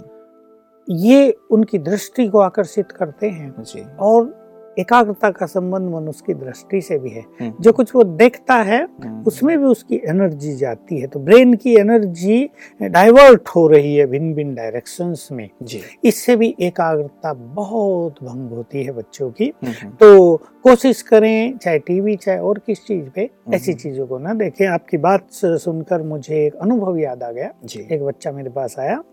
ये 0.88 1.38
उनकी 1.52 1.78
दृष्टि 1.80 2.28
को 2.28 2.40
आकर्षित 2.40 2.92
करते 2.92 3.30
हैं 3.30 3.64
जी। 3.64 3.86
और 4.00 4.45
एकाग्रता 4.80 5.30
का 5.32 5.46
संबंध 5.46 5.90
मनुष्य 5.90 6.24
की 6.28 6.34
दृष्टि 6.34 6.82
से 6.82 6.98
भी 6.98 7.10
है। 7.10 7.24
हम्म, 7.42 7.54
जो 7.62 7.72
कुछ 7.74 7.96
वो 7.96 8.04
देखता 8.04 8.54
है 8.54 8.84
हम्म, 8.84 9.24
उसमें 9.24 9.58
भी 9.60 9.66
उसकी 9.66 10.02
एनर्जी 10.06 10.56
जाती 10.56 11.00
है। 11.00 11.08
तो 11.08 11.20
ब्रेन 11.20 11.54
की 11.54 11.76
एनर्जी 11.76 12.50
डाइवर्ट 12.82 13.48
हो 13.48 13.68
रही 13.68 13.96
है 13.96 14.06
भिन्न 14.06 14.34
भिन्न 14.34 14.56
डायरेक्शंस 14.56 15.30
में। 15.32 15.50
जी। 15.64 15.82
इससे 16.04 16.36
भी 16.36 16.56
एकाग्रता 16.60 17.34
बहुत 17.34 18.24
भंग 18.24 18.50
होती 18.50 18.84
है 18.84 18.92
बच्चों 18.92 19.32
की। 19.32 19.54
हम्म, 19.64 19.92
तो 19.92 20.38
कोशिश 20.38 21.02
करें 21.02 21.58
चाहे 21.58 21.80
टीवी 21.80 22.16
चाहे 22.16 22.40
और 22.40 22.62
किस 22.68 22.86
चीज़ 22.86 23.10
पे 23.10 23.30
ऐसी। 23.54 23.74
चीज़ों 23.74 24.08
को 24.08 24.18
ना 24.18 24.34
देखें। 24.34 24.68
आपकी 24.68 24.98
बात 24.98 25.28
सुनकर 25.32 26.02
मुझे 26.02 26.46
एक 26.46 26.56
अनुभव 26.56 26.98
याद 26.98 27.24
आ 27.24 27.32
गया। 27.32 27.52
एक 27.92 28.04
बच्चा 28.04 28.32
मेरे 28.32 28.50
पास 28.50 28.76
आया। 28.80 29.04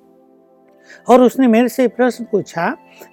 और 1.09 1.23
उसने 1.23 1.47
मेरे 1.47 1.69
से 1.69 1.89
प्रश्न 1.89 2.25
पूछा 2.33 2.69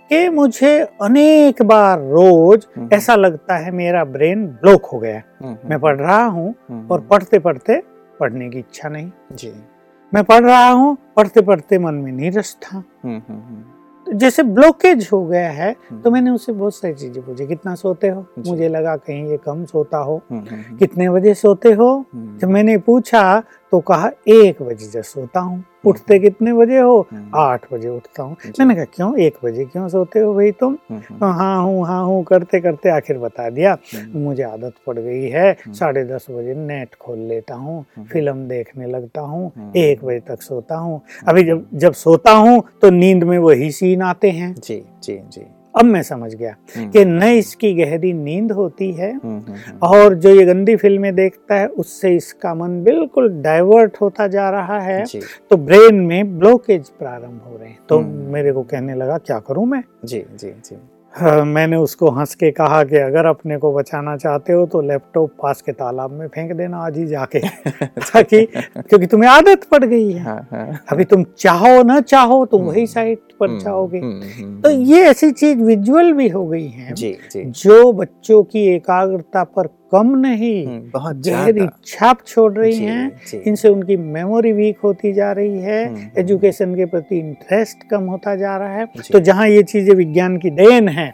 कि 0.09 0.27
मुझे 0.29 0.77
अनेक 1.01 1.61
बार 1.61 1.99
रोज 1.99 2.67
हम्म, 2.77 2.89
ऐसा 2.93 3.15
लगता 3.15 3.57
है 3.57 3.71
मेरा 3.71 4.03
ब्रेन 4.05 4.45
ब्लॉक 4.47 4.85
हो 4.85 4.99
गया। 4.99 5.17
हम्म, 5.17 5.49
हम्म, 5.49 5.69
मैं 5.69 5.79
पढ़ 5.79 5.97
रहा 5.97 6.23
हूँ 6.25 6.53
हम्म, 6.69 6.87
और 6.91 7.01
पढ़ते 7.01 7.39
पढ़ते 7.39 7.81
पढ़ने 8.19 8.49
की 8.49 8.59
इच्छा 8.59 8.89
नहीं। 8.89 9.11
जी। 9.33 9.53
मैं 10.13 10.23
पढ़ 10.23 10.43
रहा 10.43 10.69
हूँ 10.69 10.97
पढ़ते 11.15 11.41
पढ़ते 11.41 11.77
मन 11.79 11.93
में 11.93 12.11
नीरस 12.11 12.57
था। 12.63 12.77
हम्म, 12.77 13.21
हम्म, 13.29 13.39
हम्म, 13.39 13.63
तो 14.07 14.11
जैसे 14.11 14.43
ब्लॉकेज 14.43 15.09
हो 15.13 15.25
गया 15.25 15.49
है 15.49 15.69
हम्म, 15.89 16.01
तो 16.01 16.11
मैंने 16.11 16.31
उससे 16.31 16.51
बहुत 16.51 16.75
सारी 16.75 16.93
चीज़ें 16.93 17.23
पूछी 17.25 17.47
कितना 17.47 17.75
सोते 17.75 18.07
हो? 18.07 18.25
मुझे 18.47 18.69
लगा 18.69 18.95
कहीं 18.97 19.29
ये 19.29 19.37
कम 19.37 19.63
सोता 19.65 19.97
हो। 19.97 20.21
हम्म, 20.31 20.43
हम्म, 20.51 20.77
कितने 20.77 21.09
बजे 21.09 21.33
सोते 21.33 21.71
हो? 21.71 22.05
हम्म, 22.13 22.37
जब 22.37 22.49
मैंने 22.49 22.77
पूछा 22.77 23.43
तो 23.71 23.79
कहा 23.79 24.11
एक 24.27 24.61
बजे 24.61 24.87
जब 24.87 25.01
सोता 25.01 25.39
हूँ। 25.39 25.63
उठते 25.85 26.19
कितने 26.19 26.53
बजे 26.53 26.79
हो? 26.79 27.07
हम्म, 27.11 27.31
आठ 27.35 27.73
बजे 27.73 27.89
उठता 27.89 28.23
हूँ। 28.23 28.35
मैंने 28.59 28.75
कहा 28.75 28.83
क्यों? 28.83 29.17
एक 29.17 29.37
बजे 29.43 29.65
क्यों 29.65 29.87
सोते 29.89 30.19
हो 30.19 30.33
भाई 30.33 30.51
तुम? 30.51 30.77
हम्म, 30.91 31.01
हम्म, 31.09 31.19
तो 31.19 31.25
हाँ 31.25 31.63
हूँ 31.63 31.85
हाँ 31.87 32.03
हूँ 32.05 32.23
करते 32.23 32.59
करते 32.61 32.89
आखिर 32.89 33.17
बता 33.17 33.49
दिया। 33.49 33.77
हम्म, 33.95 34.19
मुझे 34.19 34.43
आदत 34.43 34.73
पड़ 34.87 34.97
गई 34.99 35.23
है। 35.23 35.51
हम्म। 35.51 35.73
साढ़े 35.73 36.03
दस 36.05 36.25
बजे 36.31 36.53
नेट 36.53 36.95
खोल 36.95 37.19
लेता 37.19 37.55
हूँ 37.55 37.85
हम्म, 37.95 38.07
फ़िल्म 38.07 38.47
देखने 38.47 38.87
लगता 38.87 39.21
हूँ 39.21 39.51
हम्म। 39.57 39.71
एक 39.75 40.03
बजे 40.05 40.19
तक 40.19 40.41
सोता 40.41 40.75
हूँ। 40.75 41.01
अभी 41.27 41.43
जब 41.43 41.67
जब 41.73 41.93
सोता 41.93 42.31
हूँ 42.31 42.63
तो 42.81 42.89
नींद 42.89 43.23
में 43.23 43.37
वही 43.37 43.71
सीन 43.71 44.01
आते 44.01 44.31
हैं। 44.31 44.53
जी 44.53 44.85
जी 45.03 45.21
जी। 45.31 45.45
अब 45.77 45.85
मैं 45.85 46.01
समझ 46.03 46.33
गया 46.35 46.55
हम्म, 46.77 46.89
कि 46.89 47.05
न 47.05 47.23
इसकी 47.23 47.73
गहरी 47.73 48.13
नींद 48.13 48.51
होती 48.51 48.91
है 48.91 49.11
हम्म, 49.13 49.37
हम्म, 49.47 49.77
और 49.83 50.13
जो 50.13 50.29
ये 50.29 50.45
गंदी 50.45 50.75
फ़िल्में 50.75 51.15
देखता 51.15 51.55
है 51.55 51.67
उससे 51.67 52.15
इसका 52.15 52.53
मन 52.55 52.83
बिल्कुल 52.83 53.29
डाइवर्ट 53.41 53.97
होता 54.01 54.27
जा 54.27 54.49
रहा 54.49 54.79
है। 54.79 55.03
तो 55.49 55.57
ब्रेन 55.57 55.95
में 55.95 56.39
ब्लॉकेज 56.39 56.89
प्रारंभ 56.89 57.41
हो 57.47 57.57
रहे 57.57 57.69
हैं। 57.69 57.79
तो। 57.89 57.99
मेरे 57.99 58.51
को 58.51 58.63
कहने 58.63 58.95
लगा 58.95 59.17
क्या 59.17 59.39
करूँ 59.39 59.65
मैं? 59.65 59.83
जी 60.05 60.25
जी 60.35 60.49
जी। 60.49 60.77
हाँ, 61.13 61.45
मैंने 61.45 61.75
उसको 61.75 62.09
हंस 62.09 62.35
के 62.35 62.51
कहा 62.51 62.83
कि 62.83 62.95
अगर 62.95 63.25
अपने 63.25 63.57
को 63.57 63.73
बचाना 63.73 64.15
चाहते 64.17 64.53
हो 64.53 64.65
तो 64.65 64.81
लैपटॉप 64.81 65.31
पास 65.43 65.61
के 65.61 65.71
तालाब 65.71 66.11
में 66.11 66.27
फेंक 66.27 66.51
देना 66.51 66.77
आज 66.77 66.97
ही 66.97 67.05
जाके। 67.05 67.39
ताकि 67.85 68.45
क्योंकि 68.55 69.05
तुम्हें 69.05 69.29
आदत 69.29 69.63
पड़ 69.63 69.83
गई 69.85 70.11
है। 70.11 70.23
हाँ 70.23 70.47
हाँ। 70.51 70.79
अभी 70.91 71.03
तुम 71.03 71.23
चाहो 71.37 71.83
ना 71.83 71.99
चाहो 72.01 72.45
तुम 72.45 72.61
हम्म। 72.61 72.71
वही 72.71 72.87
साइट 72.87 73.19
पर 73.39 73.57
जाओगे 73.59 73.99
हम्म, 73.99 74.21
हम्म, 74.35 74.61
तो 74.61 74.69
हम्म, 74.69 74.81
ये 74.83 75.03
ऐसी 75.05 75.31
चीज़ 75.31 75.57
विजुअल 75.63 76.13
भी 76.13 76.27
हो 76.29 76.45
गई 76.47 76.67
है 76.67 76.93
जी 76.93 77.17
जी। 77.31 77.43
जो 77.63 77.91
बच्चों 77.93 78.43
की 78.43 78.65
एकाग्रता 78.67 79.43
पर 79.45 79.67
कम 79.91 80.09
नहीं 80.17 80.65
बहुत 80.89 81.15
गहरी 81.27 81.67
छाप 81.87 82.19
छोड़ 82.27 82.51
रही 82.53 82.71
जी, 82.71 82.83
हैं 82.85 83.41
इनसे 83.47 83.69
उनकी 83.69 83.95
मेमोरी 83.97 84.51
वीक 84.51 84.79
होती 84.83 85.13
जा 85.13 85.31
रही 85.31 85.59
है 85.61 86.11
एजुकेशन 86.19 86.75
के 86.75 86.85
प्रति 86.85 87.17
इंटरेस्ट 87.19 87.87
कम 87.91 88.03
होता 88.05 88.35
जा 88.35 88.55
रहा 88.57 88.73
है। 88.73 88.85
तो 89.11 89.19
जहाँ 89.19 89.47
ये 89.47 89.63
चीज़ें 89.63 89.93
विज्ञान 89.95 90.37
की 90.37 90.49
देन 90.51 90.87
है 90.89 91.13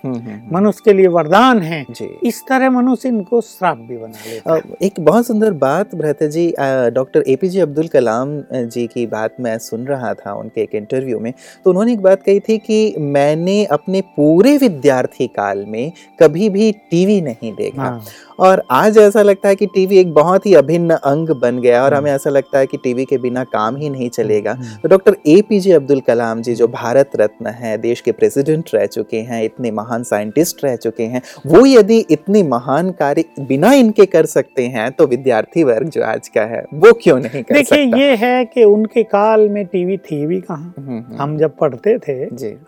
मनुष्य 0.53 0.81
के 0.85 0.93
लिए 0.93 1.07
वरदान 1.09 1.61
है 1.61 1.85
इस 2.23 2.41
तरह 2.49 2.69
मनुष्य 2.69 3.09
इनको 3.09 3.39
श्राप 3.41 3.77
भी 3.79 3.97
बना 3.97 4.29
लेता 4.29 4.55
है। 4.55 4.61
एक 4.81 4.99
बहुत 4.99 5.27
सुंदर 5.27 5.51
बात 5.63 5.95
भ्राता 5.95 6.27
जी 6.27 6.47
डॉक्टर 6.93 7.23
एपीजे 7.27 7.61
अब्दुल 7.61 7.88
कलाम 7.88 8.38
जी 8.53 8.85
की 8.88 9.05
बात 9.07 9.35
मैं 9.39 9.57
सुन 9.61 9.85
रहा 9.88 10.13
था 10.15 10.33
उनके 10.33 10.61
एक 10.61 10.75
इंटरव्यू 10.75 11.19
में 11.19 11.31
तो 11.65 11.69
उन्होंने 11.69 11.93
एक 11.93 12.01
बात 12.01 12.14
कही 12.17 12.39
थी 12.39 12.58
कि 12.58 12.95
मैंने 12.99 13.63
अपने 13.65 14.01
पूरे 14.15 14.58
विद्यार्थी 14.58 15.28
काल 15.28 15.65
में 15.67 15.91
कभी 16.19 16.49
भी 16.49 16.71
टीवी 16.91 17.19
नहीं 17.21 17.54
देखा। 17.54 17.82
हाँ, 17.82 18.01
और 18.39 18.62
आज 18.71 18.97
ऐसा 18.97 19.21
लगता 19.21 19.49
है 19.49 19.56
कि 19.56 19.65
टीवी 19.65 19.97
एक 19.97 20.13
बहुत 20.13 20.45
ही 20.45 20.54
अभिन्न 20.54 20.93
अंग 20.93 21.30
बन 21.41 21.60
गया 21.60 21.84
और 21.84 21.93
हम्म। 21.93 21.97
हमें 21.97 22.12
ऐसा 22.12 22.30
लगता 22.30 22.60
है 22.60 22.65
कि 22.65 22.78
टीवी 22.78 23.06
के 23.06 23.17
बिना 23.17 23.43
काम 23.43 23.75
ही 23.75 23.89
नहीं 23.89 24.10
चलेगा। 24.10 24.51
हम्म, 24.51 24.75
तो 24.84 24.89
doctor 24.89 25.15
A 25.28 25.41
P 25.49 25.60
J 25.60 25.71
Abdul 25.71 25.99
Kalam 25.99 26.41
ji 26.41 26.56
जो 26.56 26.67
भारत 26.67 27.12
रत्न 27.15 27.47
है 27.56 27.78
देश 27.78 28.01
के 28.01 28.12
प्रेसिडेंट 28.12 28.69
रह 28.75 28.86
चुके 28.86 29.19
हैं 29.19 29.43
इतने 29.43 29.71
महान 29.71 30.04
साइंटिस्ट 30.04 30.63
रह 30.63 30.75
चुके 30.75 31.04
हैं 31.04 31.21
वो 31.45 31.65
यदि 31.65 31.97
इतने 32.12 32.43
महान 32.43 32.91
कार्य 32.91 33.23
बिना 33.39 33.73
इनके 33.73 34.06
कर 34.06 34.25
सकते 34.25 34.65
हैं 34.67 34.91
तो 34.91 35.08
विद्यार्थी 35.08 35.63
वर्ग 35.63 35.89
जो 35.89 36.04
आज 36.04 36.28
का 36.28 36.41
है 36.45 36.63
वो 36.73 36.91
क्यों 37.04 37.17
नहीं 37.19 37.43
कर 37.43 37.56
देखिए 37.56 37.84
ये 37.99 38.15
है 38.15 38.43
कि 38.45 38.63
उनके 38.65 39.04
काल 39.06 39.47
में 39.49 39.65
टीवी 39.65 39.97
थी 39.97 40.25
भी 40.25 40.39
कहाँ? 40.41 40.73
हम्म, 40.78 40.97
हम्म, 40.97 41.21
हम 41.21 41.38
जब 41.38 41.56
पढ़ते 41.58 41.97
थे 42.07 42.13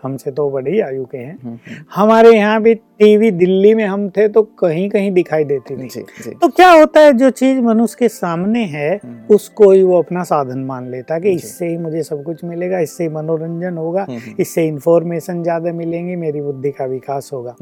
हमसे 0.02 0.30
तो 0.30 0.48
बड़ी 0.50 0.80
आयु 0.80 1.04
के 1.04 1.18
हैं। 1.18 1.32
हम्म, 1.34 1.54
हम्म, 1.66 1.84
हमारे 1.94 2.30
यहाँ 2.30 2.60
भी 2.62 2.74
टीवी 2.74 3.30
दिल्ली 3.32 3.72
में 3.74 3.84
हम 3.84 4.08
थे 4.10 4.26
तो 4.28 4.42
कहीं 4.60 4.88
कहीं 4.90 5.10
दिखाई 5.12 5.44
देती 5.44 5.76
थी। 5.76 5.88
जी 5.88 6.00
जी। 6.22 6.30
तो 6.32 6.48
क्या 6.48 6.70
होता 6.70 7.00
है 7.00 7.12
जो 7.14 7.30
चीज़ 7.32 7.60
मनुष्य 7.62 7.96
के 7.98 8.08
सामने 8.08 8.64
है 8.66 8.90
हम्म, 8.94 9.34
उसको 9.34 9.70
ही 9.70 9.82
वो 9.82 9.98
अपना 9.98 10.22
साधन 10.24 10.64
मान 10.64 10.90
लेता 10.90 11.14
है 11.14 11.20
कि 11.20 11.30
इससे 11.30 11.68
ही 11.68 11.76
मुझे 11.78 12.02
सब 12.02 12.22
कुछ 12.24 12.44
मिलेगा 12.44 12.78
इससे 12.80 13.04
ही 13.04 13.10
मनोरंजन 13.10 13.76
होगा 13.76 14.06
इससे 14.40 14.66
इंफॉर्मेशन 14.66 15.42
ज़्यादा 15.42 15.72
मिलेंगी 15.74 16.16
मेरी 16.16 16.40
बुद्धि 16.42 16.70
का 16.70 16.84
विकास 16.86 17.30
होगा। 17.32 17.54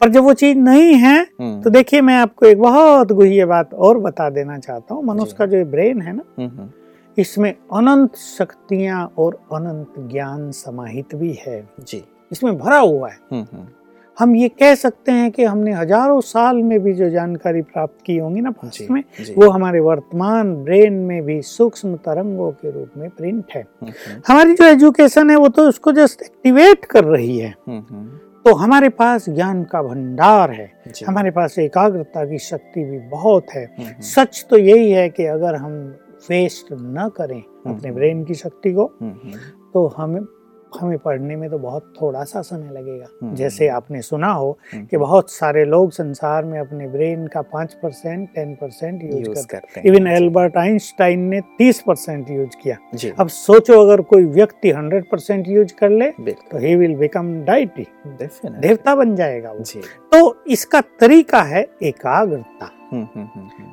पर 0.00 0.08
जब 0.08 0.22
वो 0.22 0.34
चीज़ 0.34 0.58
नहीं 0.58 0.94
है 0.96 1.22
तो 1.38 1.70
देखिए 1.70 2.00
मैं 2.00 2.16
आपको 2.16 2.46
एक 2.46 2.58
बहुत 2.60 3.12
गुह्य 3.12 3.44
बात 3.46 3.74
और 3.76 3.98
बता 4.00 4.28
देना 4.30 4.58
चाहता 4.58 4.94
हूँ। 4.94 5.04
मनुष्य 5.04 5.36
का 5.38 5.46
जो 5.46 5.64
ब्रेन 5.66 6.02
है 6.02 6.12
ना 6.12 6.70
इसमें 7.16 7.50
अनंत 7.50 8.16
शक्तियाँ 8.16 9.12
और 9.18 9.40
अनंत 9.52 9.94
ज्ञान 10.10 10.50
समाहित 10.52 11.14
भी 11.14 11.32
है। 11.46 11.60
जी। 11.80 12.02
इसमें 12.32 12.56
भरा 12.58 12.78
हुआ 12.78 13.08
है। 13.08 13.18
हम्म, 13.32 13.46
हम्म, 13.52 13.66
हम 14.18 14.34
ये 14.36 14.48
कह 14.50 14.74
सकते 14.74 15.12
हैं 15.12 15.30
कि 15.30 15.44
हमने 15.44 15.72
हज़ारों 15.72 16.20
साल 16.20 16.56
में 16.56 16.78
भी 16.80 16.92
जो 16.92 17.08
जानकारी 17.10 17.62
प्राप्त 17.62 18.02
की 18.06 18.16
होंगी 18.16 18.40
ना 18.40 18.50
जी 18.50 18.54
पास्ट 18.62 18.90
में 18.90 19.02
जी। 19.20 19.34
वो 19.34 19.48
हमारे 19.50 19.80
वर्तमान 19.80 20.54
ब्रेन 20.54 20.92
में 20.92 21.22
भी 21.22 21.40
सूक्ष्म 21.42 21.96
तरंगों 21.96 22.50
के 22.52 22.70
रूप 22.70 22.90
में 22.96 23.08
प्रिंट 23.10 23.44
है। 23.54 23.62
हम्म, 23.82 23.92
हमारी 24.28 24.54
जो 24.54 24.64
एजुकेशन 24.64 25.30
है 25.30 25.36
वो 25.36 25.48
तो 25.48 25.68
उसको 25.68 25.92
जस्ट 25.92 26.22
एक्टिवेट 26.22 26.84
कर 26.84 27.04
रही 27.04 27.38
है। 27.38 27.54
तो 28.44 28.54
हमारे 28.54 28.88
पास 28.88 29.28
ज्ञान 29.28 29.62
का 29.64 29.82
भंडार 29.82 30.50
है। 30.50 30.70
हमारे 31.06 31.30
पास 31.30 31.58
एकाग्रता 31.58 32.24
की 32.24 32.38
शक्ति 32.38 32.84
भी 32.84 32.98
बहुत 33.08 33.50
है। 33.54 33.66
सच 34.02 34.46
तो 34.50 34.58
यही 34.58 34.90
है 34.90 35.08
कि 35.08 35.24
अगर 35.24 35.54
हम 35.54 35.74
वेस्ट 36.30 36.66
न 36.72 37.10
करें 37.16 37.42
अपने 37.42 37.72
हम्म। 37.72 37.94
ब्रेन 37.94 38.24
की 38.24 38.34
शक्ति 38.34 38.72
को 38.72 38.84
हम्म, 39.00 39.12
हम्म, 39.12 39.34
तो 39.74 39.86
हम 39.86 40.36
हमें 40.80 40.98
पढ़ने 40.98 41.36
में 41.36 41.50
तो 41.50 41.58
बहुत 41.58 41.94
थोड़ा 42.02 42.24
सा 42.24 42.40
समय 42.42 42.70
लगेगा। 42.72 43.06
हम्म। 43.22 43.34
जैसे 43.34 43.68
आपने 43.68 44.02
सुना 44.02 44.32
हो 44.32 44.58
हम्म। 44.74 44.84
कि 44.86 44.96
बहुत 44.96 45.30
सारे 45.30 45.64
लोग 45.64 45.90
संसार 45.92 46.44
में 46.44 46.60
अपने 46.60 46.88
ब्रेन 46.88 47.26
का 47.26 47.42
पाँच 47.42 47.74
percent 47.74 48.28
ten 48.34 48.54
percent 48.54 49.02
use 49.02 49.28
use 49.28 49.46
करते 49.46 49.80
हैं। 49.80 49.86
इवन 49.86 50.06
एल्बर्ट 50.06 50.56
आइंस्टाइन 50.56 51.20
ने 51.20 51.40
तीस 51.40 51.82
परसेंट 51.86 52.30
यूज़ 52.30 52.56
किया। 52.62 52.76
अब 53.18 53.28
सोचो 53.28 53.80
अगर 53.80 54.00
कोई 54.00 54.24
व्यक्ति 54.24 54.70
हंड्रेड 54.70 55.10
परसेंट 55.10 55.48
यूज़ 55.48 55.74
कर 55.74 55.90
ले 55.90 56.10
तो 56.30 56.58
ही 56.58 56.76
विल 56.76 56.94
बिकम 56.94 57.44
डाइटी 57.44 57.86
देवता 58.60 58.94
बन 58.94 59.16
जाएगा 59.16 59.52
वो। 59.52 59.64
जी। 59.64 59.80
तो 60.14 60.44
इसका 60.48 60.80
तरीका 60.80 61.42
है 61.42 61.66
एकाग्रता। 61.82 62.70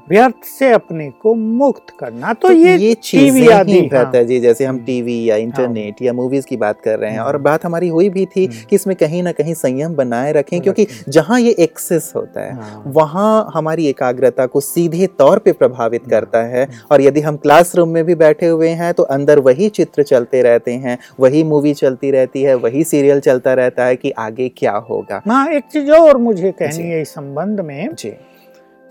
व्यर्थ 0.07 0.43
से 0.49 0.71
अपने 0.71 1.09
को 1.21 1.33
मुक्त 1.35 1.89
करना 1.99 2.33
तो, 2.33 2.47
तो 2.47 2.53
ये 2.53 2.75
ये 2.77 2.93
टीवी 3.03 3.47
आदि 3.47 3.79
हाँ। 3.93 4.23
जी 4.23 4.39
जैसे 4.39 4.65
हम। 4.65 4.77
टीवी 4.79 5.23
या 5.29 5.35
इंटरनेट 5.35 5.93
हाँ। 5.93 6.05
या 6.05 6.13
मूवीज़ 6.13 6.45
की 6.47 6.57
बात 6.57 6.79
कर 6.81 6.99
रहे 6.99 7.11
हैं 7.11 7.19
और 7.19 7.33
हम्म। 7.35 7.43
बात 7.43 7.65
हमारी 7.65 7.87
हुई 7.87 8.09
भी 8.09 8.25
थी 8.25 8.45
हम्म। 8.45 8.65
कि 8.69 8.75
इसमें 8.75 8.95
कहीं 8.95 9.23
ना 9.23 9.31
कहीं 9.31 9.53
संयम 9.53 9.95
बनाए 9.95 10.31
रखें 10.31 10.59
क्योंकि। 10.61 10.87
जहाँ 11.09 11.39
ये 11.39 11.55
एक्सेस 11.59 12.11
होता 12.15 12.41
है 12.41 12.53
हाँ। 12.53 12.83
वहाँ 12.87 13.51
हमारी 13.53 13.87
एकाग्रता 13.87 14.45
को 14.45 14.59
सीधे 14.59 15.07
तौर 15.19 15.39
पे 15.39 15.51
प्रभावित 15.51 16.01
हम्म। 16.01 16.11
करता 16.11 16.43
है 16.43 16.67
और 16.91 17.01
यदि 17.01 17.21
हम 17.21 17.37
क्लासरूम 17.37 17.89
में 17.89 18.03
भी 18.05 18.15
बैठे 18.15 18.47
हुए 18.47 18.69
हैं 18.69 18.93
तो 18.93 19.03
अंदर 19.03 19.39
वही 19.39 19.69
चित्र 19.69 20.03
चलते 20.03 20.41
रहते 20.41 20.73
हैं 20.73 20.97
वही 21.19 21.43
मूवी 21.43 21.73
चलती 21.73 22.11
रहती 22.11 22.41
है 22.41 22.55
वही 22.55 22.83
सीरियल 22.83 23.19
चलता 23.19 23.53
रहता 23.53 23.85
है 23.85 23.95
कि 23.95 24.11
आगे 24.19 24.49
क्या 24.49 24.75
होगा 24.89 25.21
हाँ 25.27 25.47
एक 25.49 25.63
चीज़ 25.63 25.91
और 25.91 26.17
मुझे 26.17 26.51
कहनी 26.51 26.89
है 26.89 27.01
इस 27.01 27.13
संबंध 27.13 27.59
में 27.59 27.95
जी 27.95 28.09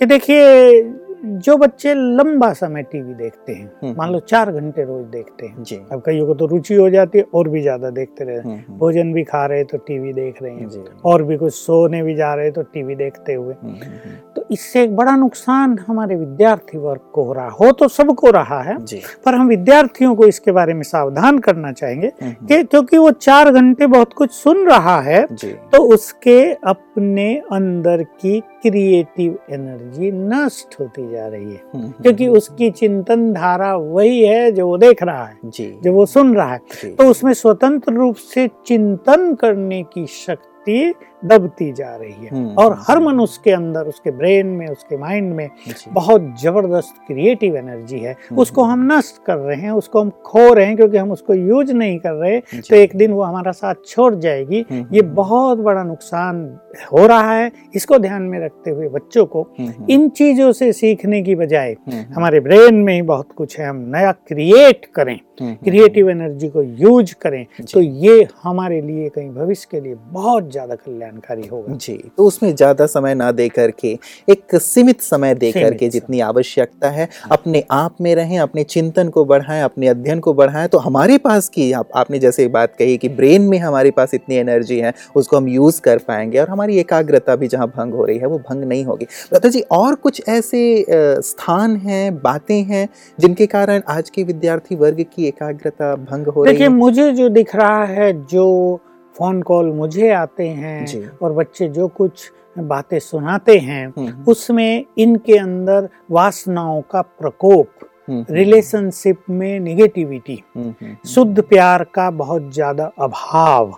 कि 0.01 0.07
देखिए 0.07 1.06
जो 1.25 1.57
बच्चे 1.57 1.93
लंबा 1.95 2.53
समय 2.53 2.83
टीवी 2.83 3.15
देखते 3.15 3.53
हैं 3.53 3.71
हम्म, 3.83 3.95
मान 3.99 4.13
लो 4.13 4.19
चार 4.21 4.51
घंटे 4.53 4.85
रोज 4.85 5.05
देखते 5.07 5.47
हैं। 5.47 5.63
जी। 5.63 5.77
अब 5.93 6.03
कईयों 6.07 6.27
को 6.27 6.35
तो 6.35 6.47
रुचि 6.47 6.75
हो 6.75 6.89
जाती 6.91 7.19
है 7.19 7.25
और 7.35 7.49
भी 7.49 7.63
ज़्यादा 7.63 7.91
देखते 7.91 8.25
रहे। 8.25 8.37
हम्म, 8.37 8.53
हम्म, 8.53 8.79
भोजन 8.79 9.13
भी 9.13 9.25
खा 9.25 9.45
रहे 9.47 9.65
तो 9.65 9.79
टीवी 9.79 10.13
देख 10.13 10.43
रहे 10.43 10.53
हैं। 10.53 10.85
और 11.07 11.23
भी 11.23 11.37
कुछ 11.37 11.55
सोने 11.55 12.03
भी 12.03 12.15
जा 12.15 12.35
रहे 12.35 12.51
तो 12.51 12.63
टीवी 12.65 12.95
देखते 12.95 13.35
हुए। 13.35 13.55
हम्म, 13.55 13.75
हम्म, 13.75 13.99
हम्म, 14.05 14.17
तो 14.37 14.45
इससे 14.51 14.83
एक 14.83 14.97
बड़ा 14.97 15.17
नुकसान 15.17 15.79
हमारे 15.87 16.17
विद्यार्थी 16.17 16.79
वर्ग 16.79 17.01
को 17.13 17.23
हो 17.25 17.33
रहा 17.33 17.49
हो 17.51 17.71
तो 17.73 17.89
सबको 17.89 18.31
रहा 18.31 18.61
है 18.63 18.77
पर 19.25 19.35
हम 19.35 19.49
विद्यार्थियों 19.49 20.15
को 20.15 20.27
इसके 20.27 20.53
बारे 20.53 20.75
में 20.75 20.83
सावधान 20.83 21.39
करना 21.39 21.73
चाहेंगे 21.73 22.07
हम्म, 22.07 22.31
हम्म, 22.31 22.47
कि 22.47 22.63
क्योंकि 22.65 22.99
वो 22.99 23.11
चार 23.11 23.51
घंटे 23.53 23.87
बहुत 23.87 24.13
कुछ 24.13 24.33
सुन 24.33 24.67
रहा 24.67 25.01
है 25.01 25.25
तो 25.35 25.83
उसके 25.95 26.41
अपने 26.67 27.35
अंदर 27.53 28.03
की 28.21 28.41
क्रिएटिव 28.63 29.39
एनर्जी 29.51 30.11
नष्ट 30.13 30.79
होती 30.81 31.03
जा 31.11 31.27
रही 31.27 31.45
है। 31.45 31.63
हम्म, 31.75 31.79
हम्म, 31.79 32.03
क्योंकि 32.03 32.29
उसकी 32.29 32.71
चिंतन 32.71 33.33
धारा 33.33 33.77
वही 33.77 34.23
है 34.23 34.53
जो 34.53 34.67
वो 34.67 34.79
देख 34.79 35.03
रहा 35.03 35.25
है 35.25 35.39
जी। 35.45 35.79
जो 35.83 35.93
वो 35.93 36.07
सुन 36.07 36.37
रहा 36.37 36.53
है। 36.53 36.61
तो 36.85 37.05
उसमें 37.05 37.35
स्वतंत्र 37.35 37.93
रूप 37.93 38.15
से 38.15 38.51
चिंतन 38.67 39.35
करने 39.35 39.83
की 39.83 40.07
शक्ति 40.07 40.95
दबती 41.29 41.71
जा 41.73 41.95
रही 41.97 42.13
है। 42.15 42.29
हम्म, 42.29 42.55
और 42.55 42.77
हर 42.89 42.99
मनुष्य 43.01 43.41
के 43.45 43.51
अंदर 43.53 43.87
उसके 43.87 44.11
ब्रेन 44.13 44.47
में 44.49 44.67
उसके 44.69 44.97
माइंड 44.97 45.33
में 45.35 45.49
बहुत 45.91 46.35
ज़बरदस्त 46.43 46.95
क्रिएटिव 47.07 47.57
एनर्जी 47.57 47.99
है। 47.99 48.13
हम्म। 48.13 48.41
उसको 48.41 48.63
हम 48.65 48.87
नष्ट 48.93 49.23
कर 49.27 49.37
रहे 49.39 49.57
हैं 49.57 49.71
उसको 49.73 50.01
हम 50.01 50.11
खो 50.27 50.53
रहे 50.53 50.67
हैं 50.67 50.77
क्योंकि 50.77 50.97
हम 50.97 51.11
उसको 51.13 51.35
यूज़ 51.35 51.73
नहीं 51.75 51.99
कर 51.99 52.13
रहे 52.15 52.39
तो 52.61 52.77
एक 52.77 52.97
दिन 52.97 53.13
वो 53.13 53.23
हमारा 53.23 53.53
साथ 53.53 53.75
छोड़ 53.87 54.15
जाएगी। 54.17 54.65
हम्म, 54.71 54.87
ये 54.95 55.01
हम्म, 55.01 55.15
बहुत 55.15 55.59
बड़ा 55.61 55.83
नुकसान 55.85 56.45
हो 56.93 57.07
रहा 57.07 57.33
है। 57.33 57.51
इसको 57.75 57.99
ध्यान 57.99 58.23
में 58.23 58.39
रखते 58.41 58.71
हुए 58.71 58.89
बच्चों 58.89 59.25
को 59.27 59.43
हम्म, 59.59 59.69
हम्म, 59.69 59.87
इन 59.91 60.09
चीज़ों 60.11 60.51
से 60.53 60.73
सीखने 60.73 61.23
की 61.23 61.35
बजाय 61.35 61.73
हम्म, 61.73 61.97
हम्म, 61.97 62.15
हमारे 62.15 62.41
ब्रेन 62.41 62.75
में 62.77 62.93
ही 62.95 63.03
बहुत 63.05 63.33
कुछ 63.37 63.59
है। 63.61 63.69
हम 63.69 63.77
नया 63.95 64.13
क्रिएट 64.29 64.85
करें 64.95 65.15
हम्म, 65.15 65.45
हम्म, 65.45 65.57
क्रिएटिव 65.65 66.11
एनर्जी 66.11 66.49
को 66.49 66.63
यूज़ 66.63 67.15
करें 67.21 67.45
तो 67.73 67.81
ये 67.81 68.27
हमारे 68.43 68.81
लिए 68.81 69.09
कहीं 69.09 69.31
भविष्य 69.31 69.69
के 69.71 69.81
लिए 69.81 69.95
बहुत 70.13 70.51
ज़्यादा 70.53 70.75
कल्याणकारी 71.19 71.49
होगा। 71.49 71.75
जी 71.77 71.97
तो 72.17 72.25
उसमें 72.25 72.55
ज़्यादा 72.57 72.87
समय 72.87 73.15
ना 73.15 73.31
दे 73.33 73.49
करके 73.49 73.99
एक 74.29 74.55
सीमित 74.57 75.01
समय 75.01 75.35
दे 75.35 75.51
करके 75.53 75.89
जितनी 75.89 76.21
आवश्यकता 76.21 76.89
है 76.91 77.09
अपने 77.33 77.63
आप 77.71 77.97
में 78.01 78.15
रहें 78.15 78.39
अपने 78.39 78.65
चिंतन 78.65 79.09
को 79.09 79.25
बढ़ाएँ 79.25 79.63
अपने 79.63 79.89
अध्ययन 79.89 80.21
को 80.21 80.35
बढ़ाएँ 80.35 80.69
तो 80.69 80.79
हमारे 80.79 81.19
पास 81.19 81.49
की 81.49 81.71
आप, 81.73 81.89
आपने 81.95 82.19
जैसे 82.19 82.47
बात 82.49 82.75
कही 82.79 82.97
कि 82.97 83.09
ब्रेन 83.11 83.43
में 83.43 83.59
हमारे 83.59 83.91
पास 83.91 84.15
इतनी 84.15 84.37
एनर्जी 84.37 84.79
है 84.79 84.93
उसको 85.17 85.37
हम 85.37 85.49
यूज़ 85.49 85.81
कर 85.81 85.99
पाएँगे 85.99 86.39
और 86.39 86.49
हमारी 86.49 86.79
एकाग्रता 86.79 87.37
भी 87.37 87.49
जहाँ 87.49 87.67
भंग 87.69 87.95
हो 87.95 88.05
रही 88.05 88.19
है 88.19 88.27
वो 88.27 88.39
भंग 88.41 88.65
नहीं 88.65 88.85
होगी। 88.85 89.07
लता 89.35 89.49
जी 89.49 89.61
और 89.73 89.95
कुछ 89.95 90.23
ऐसे 90.29 90.85
स्थान 90.91 91.77
हैं 91.77 92.15
बातें 92.23 92.63
हैं 92.65 92.89
जिनके 93.19 93.47
कारण 93.47 93.83
आज 93.89 94.11
के 94.11 94.23
विद्यार्थी 94.23 94.75
वर्ग 94.77 95.05
की 95.15 95.27
एकाग्रता 95.29 95.95
भंग 95.97 96.27
हो 96.27 96.45
रही 96.45 96.53
देखिए 96.53 96.67
है? 96.69 96.73
मुझे 96.73 97.11
जो 97.13 97.29
दिख 97.29 97.55
रहा 97.57 97.85
है 97.85 98.13
जो 98.27 98.81
फ़ोन 99.19 99.43
कॉल 99.43 99.67
मुझे 99.73 100.11
आते 100.11 100.49
हैं 100.49 101.11
और 101.23 101.33
बच्चे 101.33 101.69
जो 101.69 101.89
कुछ 101.89 102.31
बातें 102.59 102.99
सुनाते 102.99 103.59
हैं 103.59 103.87
हम्म, 103.99 104.25
उसमें 104.29 104.85
इनके 104.99 105.39
अंदर 105.39 105.89
वासनाओं 106.11 106.81
का 106.83 107.03
प्रकोप 107.03 107.69
हम्म, 108.09 108.25
रिलेशनशिप 108.31 109.23
में 109.31 109.61
निगेटिविटी 109.61 110.43
हम्म, 110.57 110.75
हम्म, 110.83 110.97
शुद्ध 111.09 111.43
प्यार 111.43 111.85
का 111.85 112.11
बहुत 112.11 112.53
ज़्यादा 112.55 112.91
अभाव। 112.99 113.75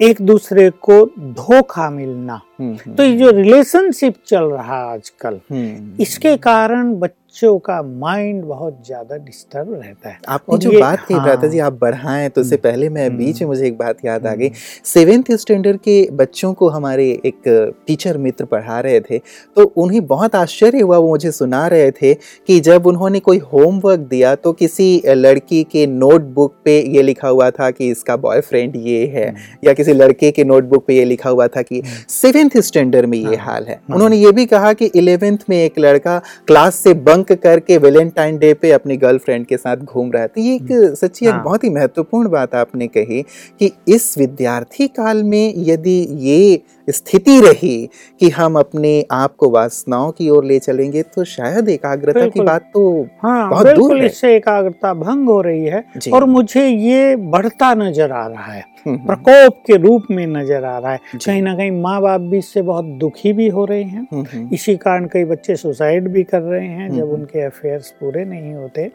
एक 0.00 0.22
दूसरे 0.22 0.70
को 0.70 1.04
धोखा 1.18 1.90
मिलना। 1.90 2.40
हम्म, 2.60 2.72
हम्म, 2.74 2.94
तो 2.94 3.02
ये 3.02 3.16
जो 3.16 3.30
रिलेशनशिप 3.30 4.14
चल 4.26 4.44
रहा 4.44 4.86
है 4.86 4.92
आजकल 4.92 5.40
हम्म, 5.50 6.02
इसके 6.02 6.36
कारण 6.36 6.94
बच्चों 6.94 7.19
का 7.34 7.80
माइंड 7.82 8.42
बहुत 8.44 8.82
ज़्यादा 8.86 9.16
डिस्टर्ब 9.16 9.72
रहता 9.74 10.08
है। 10.08 10.18
आपने 10.28 10.56
जो 10.58 10.70
बात 10.80 10.98
कही 10.98 11.14
हाँ। 11.14 11.24
भ्राता 11.24 11.48
जी 11.48 11.58
आप 11.58 11.72
बढ़ाएँ 11.80 12.28
तो 12.28 12.40
उससे 12.40 12.54
हम्म, 12.54 12.62
पहले 12.62 12.88
मैं 12.88 13.06
हम्म, 13.06 13.18
बीच 13.18 13.40
में 13.42 13.46
मुझे 13.48 13.66
एक 13.66 13.76
बात 13.78 14.04
याद 14.04 14.26
आ 14.26 14.34
गई। 14.34 14.46
हम्म, 14.46 14.56
सेवेंथ 14.84 15.30
स्टैंडर्ड 15.36 15.76
के 15.80 16.08
बच्चों 16.12 16.52
को 16.54 16.68
हमारे 16.68 17.06
एक 17.26 17.74
टीचर 17.86 18.18
मित्र 18.18 18.44
पढ़ा 18.44 18.78
रहे 18.80 19.00
थे 19.00 19.18
तो 19.56 19.64
उन्हें 19.76 20.06
बहुत 20.06 20.34
आश्चर्य 20.34 20.80
हुआ 20.80 20.98
वो 20.98 21.08
मुझे 21.08 21.30
सुना 21.32 21.66
रहे 21.66 21.90
थे 21.90 22.12
कि 22.14 22.58
जब 22.60 22.86
उन्होंने 22.86 23.20
कोई 23.20 23.38
होमवर्क 23.52 24.00
दिया 24.00 24.34
तो 24.34 24.52
किसी 24.52 24.90
लड़की 25.06 25.62
के 25.64 25.86
नोटबुक 25.86 26.54
पे 26.64 26.78
ये 26.96 27.02
लिखा 27.02 27.28
हुआ 27.28 27.50
था 27.50 27.70
कि 27.70 27.90
इसका 27.90 28.16
बॉयफ्रेंड 28.16 28.76
ये 28.76 29.04
है 29.06 29.34
या 29.64 29.72
किसी 29.72 29.92
लड़के 29.92 30.30
के 30.30 30.44
नोटबुक 30.44 30.86
पे 30.86 30.96
ये 30.96 31.04
लिखा 31.04 31.30
हुआ 31.30 31.46
था 31.48 31.62
कि 31.62 31.82
सेवेंथ 32.10 32.60
स्टैंडर्ड 32.60 33.06
में 33.06 33.18
ये 33.18 33.36
हाँ, 33.36 33.46
हाल 33.46 33.64
है। 33.64 33.74
हाँ। 33.74 33.94
उन्होंने 33.94 34.16
ये 34.16 34.32
भी 34.32 34.46
कहा 34.46 34.72
कि 34.72 34.86
इलेवेंथ 34.86 35.38
में 35.48 35.56
एक 35.56 35.78
लड़का 35.78 36.18
क्लास 36.46 36.74
से 36.74 36.94
बंक 36.94 37.19
करके 37.24 37.76
वेलेंटाइन 37.78 38.38
डे 38.38 38.52
पे 38.54 38.70
अपनी 38.72 38.96
गर्लफ्रेंड 38.96 39.46
के 39.46 39.56
साथ 39.56 39.76
घूम 39.76 40.10
रहा 40.12 40.22
है 40.22 40.28
तो 40.28 40.40
ये 40.40 40.54
एक 40.54 40.94
सच्ची 40.96 41.26
एक 41.26 41.32
हाँ। 41.32 41.42
बहुत 41.44 41.64
ही 41.64 41.70
महत्वपूर्ण 41.70 42.28
बात 42.28 42.54
आपने 42.54 42.88
कही 42.88 43.22
कि 43.60 43.70
इस 43.88 44.14
विद्यार्थी 44.18 44.88
काल 44.88 45.22
में 45.22 45.54
यदि 45.56 45.98
ये 46.10 46.62
स्थिति 46.90 47.38
रही 47.40 47.76
कि 48.20 48.28
हम 48.30 48.58
अपने 48.58 48.92
आप 49.12 49.34
को 49.36 49.50
वासनाओं 49.50 50.10
की 50.12 50.28
ओर 50.30 50.44
ले 50.44 50.58
चलेंगे 50.58 51.02
तो 51.04 51.24
शायद 51.26 51.68
एकाग्रता 51.68 52.26
की 52.28 52.40
बात 52.40 52.70
तो 52.74 52.82
हाँ 53.22 53.48
बहुत 53.50 53.66
दूर 53.66 53.74
बिल्कुल 53.74 54.00
है। 54.00 54.06
इससे 54.06 54.34
एकाग्रता 54.36 54.92
भंग 54.94 55.28
हो 55.28 55.40
रही 55.40 55.64
है 55.64 55.84
और 56.12 56.24
मुझे 56.26 56.66
ये 56.66 57.14
बढ़ता 57.16 57.72
नज़र 57.74 58.12
आ 58.12 58.26
रहा 58.26 58.52
है 58.52 58.64
हम्म, 58.86 58.96
हम्म, 58.96 59.06
प्रकोप 59.06 59.62
के 59.66 59.76
रूप 59.76 60.06
में 60.10 60.26
नज़र 60.26 60.64
आ 60.64 60.76
रहा 60.78 60.92
है। 60.92 60.98
कहीं 61.16 61.42
ना 61.42 61.54
कहीं 61.54 61.70
माँ 61.70 62.00
बाप 62.02 62.20
भी 62.20 62.38
इससे 62.38 62.62
बहुत 62.62 62.84
दुखी 63.00 63.32
भी 63.32 63.48
हो 63.48 63.64
रहे 63.64 63.82
हैं। 63.82 64.06
हम्म, 64.12 64.48
इसी 64.54 64.76
कारण 64.76 65.06
कई 65.12 65.24
बच्चे 65.24 65.56
सुसाइड 65.56 66.08
भी 66.12 66.22
कर 66.24 66.42
रहे 66.42 66.66
हैं 66.66 66.88
जब। 66.96 67.10
उनके 67.12 67.40
अफेयर्स 67.40 67.90
पूरे 68.00 68.24
नहीं 68.24 68.54
होते। 68.54 68.90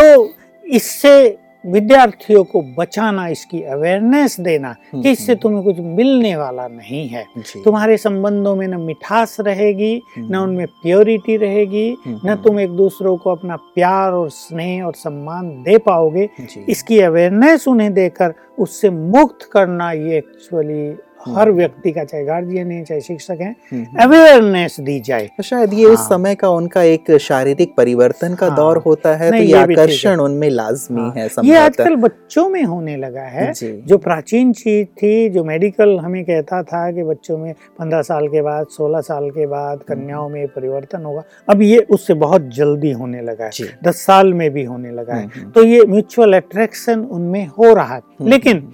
तो 0.00 0.34
इससे 0.64 1.14
विद्यार्थियों 1.64 2.42
को 2.44 2.60
बचाना 2.78 3.26
इसकी 3.28 3.62
अवेयरनेस 3.62 4.40
देना 4.40 4.68
हम्म, 4.68 5.02
कि 5.02 5.10
इससे 5.10 5.32
हम्म, 5.32 5.40
तुम्हें 5.42 5.64
कुछ 5.64 5.76
मिलने 5.78 6.36
वाला 6.36 6.68
नहीं 6.68 7.08
है। 7.08 7.24
तुम्हारे 7.64 7.96
संबंधों 7.96 8.54
में 8.56 8.66
न 8.68 8.80
मिठास 8.80 9.36
रहेगी 9.40 10.02
न 10.18 10.34
हम्म, 10.34 10.42
उनमें 10.42 10.66
प्योरिटी 10.66 11.36
रहेगी 11.36 11.88
हम्म, 12.06 12.20
न 12.24 12.28
हम्म, 12.28 12.42
तुम 12.42 12.60
एक 12.60 12.70
दूसरों 12.70 13.16
को 13.16 13.30
अपना 13.30 13.56
प्यार 13.56 14.12
और 14.12 14.30
स्नेह 14.30 14.84
और 14.84 14.94
सम्मान 14.94 15.48
दे 15.62 15.78
पाओगे। 15.78 16.28
इसकी 16.68 17.00
अवेयरनेस 17.00 17.68
उन्हें 17.68 17.92
देकर 17.94 18.34
उससे 18.58 18.90
मुक्त 18.90 19.48
करना 19.52 19.92
ये 19.92 20.18
एक्चुअली 20.18 20.90
हर 21.28 21.48
हम्म। 21.48 21.56
व्यक्ति 21.56 21.90
का 21.92 22.04
चाहे 22.04 22.24
गार्जियन 22.24 22.70
है 22.70 22.82
चाहे 22.84 23.00
शिक्षक 23.00 23.38
है 23.40 23.50
हम्म, 23.72 23.82
हम्म। 23.82 24.02
अवेयरनेस 24.02 24.76
दी 24.80 24.98
जाए 25.00 25.28
तो 25.36 25.42
शायद 25.42 25.74
ये 25.74 25.84
हाँ। 25.84 25.92
उस। 25.92 26.08
समय 26.08 26.34
का 26.34 26.48
उनका 26.50 26.82
एक 26.82 27.10
शारीरिक 27.20 27.74
परिवर्तन 27.76 28.34
का 28.34 28.46
हाँ। 28.46 28.56
दौर 28.56 28.78
होता 28.78 29.14
है 29.16 29.30
तो 29.30 29.36
ये। 29.36 29.52
आकर्षण 29.52 30.20
उनमें 30.20 30.48
लाजमी 30.50 31.00
हाँ। 31.00 31.12
है 31.16 31.28
ये 31.44 31.56
आजकल 31.56 31.96
बच्चों 31.96 32.48
में 32.48 32.62
होने 32.64 32.96
लगा 32.96 33.22
है 33.28 33.52
जो 33.60 33.98
प्राचीन 33.98 34.52
चीज़ 34.52 34.86
थी 34.86 35.28
जो 35.28 35.44
मेडिकल 35.44 35.98
हमें 35.98 36.22
कहता 36.24 36.62
था 36.62 36.90
कि 36.92 37.02
बच्चों 37.02 37.38
में 37.38 37.52
पंद्रह 37.78 38.02
साल 38.02 38.28
के 38.28 38.42
बाद 38.42 38.66
सोलह 38.70 39.00
साल 39.00 39.30
के 39.30 39.46
बाद 39.46 39.82
कन्याओं 39.82 40.28
में 40.28 40.46
परिवर्तन 40.48 41.04
होगा 41.04 41.22
अब 41.48 41.62
ये 41.62 41.78
उससे 41.90 42.14
बहुत 42.14 42.48
जल्दी 42.54 42.90
होने 42.92 43.20
लगा 43.22 43.44
है 43.44 43.68
दस 43.84 44.04
साल 44.06 44.32
में 44.34 44.50
भी 44.50 44.64
होने 44.64 44.90
लगा 44.90 45.14
है 45.14 45.22
हम्म, 45.22 45.40
हम्म, 45.40 45.50
तो 45.50 45.64
ये 45.64 45.84
म्यूचुअल 45.86 46.32
अट्रैक्शन 46.32 47.00
उनमें 47.10 47.46
हो 47.48 47.72
रहा 47.74 47.94
है 47.94 48.00
हम्म, 48.00 48.30
लेकिन 48.30 48.68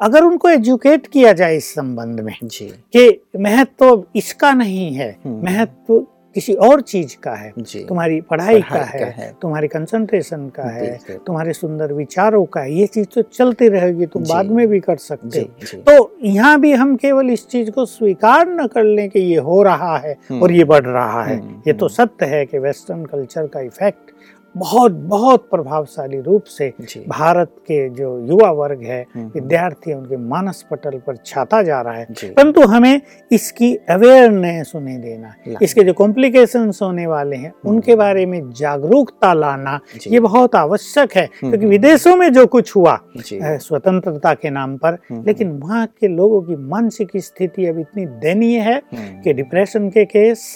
अगर 0.00 0.24
उनको 0.24 0.48
एजुकेट 0.48 1.06
किया 1.06 1.32
जाए 1.32 1.56
इस 1.56 1.74
संबंध 1.74 2.20
में 2.20 2.34
जी 2.44 2.66
कि 2.94 3.08
महत्व 3.38 4.04
इसका 4.16 4.52
नहीं 4.54 4.92
है 4.94 5.10
हम्म। 5.24 5.44
महत्व 5.44 6.06
किसी 6.36 6.54
और 6.54 6.80
चीज़ 6.80 7.16
का 7.22 7.34
है 7.34 7.50
तुम्हारी 7.50 8.20
पढ़ाई, 8.20 8.60
पढ़ाई 8.60 8.60
का, 8.62 8.98
का 8.98 9.04
है, 9.04 9.10
है। 9.14 9.32
तुम्हारी 9.42 9.68
कंसंट्रेशन 9.68 10.48
का 10.48 10.62
है 10.64 11.16
तुम्हारे 11.26 11.52
सुंदर 11.52 11.92
विचारों 11.92 12.44
का 12.46 12.60
है 12.60 12.74
ये 12.74 12.86
चीज़ 12.86 13.06
तो 13.06 13.22
चलती 13.22 13.68
रहेगी 13.68 14.06
तुम 14.06 14.24
बाद 14.24 14.50
में 14.50 14.66
भी 14.68 14.80
कर 14.80 14.96
सकते 14.98 15.28
जी 15.30 15.40
हो 15.40 15.66
जी 15.66 15.76
तो 15.78 16.18
यहाँ 16.24 16.60
भी 16.60 16.72
हम 16.72 16.94
केवल 16.96 17.30
इस 17.30 17.46
चीज़ 17.48 17.70
को 17.70 17.86
स्वीकार 17.86 18.46
न 18.50 18.66
कर 18.66 18.84
लें 18.84 19.08
कि 19.10 19.20
ये 19.20 19.36
हो 19.40 19.62
रहा 19.62 19.96
है 19.96 20.16
हम्म। 20.30 20.42
और 20.42 20.52
ये 20.52 20.64
बढ़ 20.64 20.84
रहा 20.84 21.24
है 21.24 21.36
हम्म, 21.36 21.62
ये 21.66 21.72
तो। 21.72 21.88
सत्य 21.90 22.26
है 22.26 22.44
कि 22.46 22.58
वेस्टर्न 22.58 23.04
कल्चर 23.06 23.46
का 23.46 23.60
इफ़ेक्ट 23.60 24.10
बहुत 24.54 24.92
बहुत 25.10 25.48
प्रभावशाली 25.50 26.20
रूप 26.20 26.44
से 26.44 26.72
भारत 27.08 27.50
के 27.66 27.88
जो 27.88 28.08
युवा 28.28 28.50
वर्ग 28.50 28.82
है 28.82 29.00
हम्म, 29.14 29.26
विद्यार्थी 29.34 29.92
उनके 29.92 30.16
मानस 30.16 30.64
पटल 30.70 30.98
पर 31.06 31.16
छाता 31.26 31.62
जा 31.62 31.80
रहा 31.80 31.94
है। 31.94 32.06
परंतु 32.24 32.66
हमें 32.68 33.00
इसकी 33.32 33.74
अवेयरनेस 33.90 34.72
उन्हें 34.76 35.00
देना 35.00 35.34
इसके 35.62 35.84
जो 35.84 35.92
कॉम्प्लिकेशंस 35.92 36.78
होने 36.82 37.06
वाले 37.06 37.36
हैं 37.36 37.48
हम्म। 37.48 37.74
उनके 37.74 37.96
बारे 37.96 38.26
में 38.26 38.40
जागरूकता 38.52 39.32
लाना 39.34 39.78
ये 40.06 40.20
बहुत 40.20 40.54
आवश्यक 40.54 41.16
है 41.16 41.24
हम्म, 41.24 41.38
क्योंकि 41.40 41.56
हम्म। 41.56 41.70
विदेशों 41.70 42.16
में 42.16 42.32
जो 42.32 42.46
कुछ 42.46 42.74
हुआ 42.76 42.98
स्वतंत्रता 43.18 44.34
के 44.34 44.50
नाम 44.50 44.76
पर 44.76 44.98
हम्म, 45.10 45.22
लेकिन 45.26 45.58
वहाँ 45.58 45.86
के 46.00 46.08
लोगों 46.08 46.42
की 46.42 46.56
मानसिक 46.68 47.16
स्थिति 47.16 47.66
अब 47.66 47.78
इतनी 47.78 48.06
दयनीय 48.06 48.58
है 48.60 48.76
हम्म, 48.76 49.20
कि 49.22 49.32
डिप्रेशन 49.32 49.88
के 49.90 50.04
केस 50.04 50.46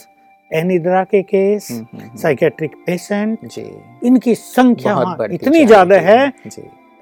एनिद्रा 0.54 1.02
के 1.04 1.22
केस 1.22 1.68
हम्म, 1.70 1.86
हम्म, 1.92 2.02
हम्म, 2.02 2.16
साइकेट्रिक 2.16 2.74
पेशेंट 2.86 3.46
जी। 3.46 3.66
इनकी 4.04 4.34
संख्या 4.34 4.94
बढ़ती 4.94 5.34
इतनी 5.34 5.64
ज़्यादा 5.66 5.96
है 6.00 6.32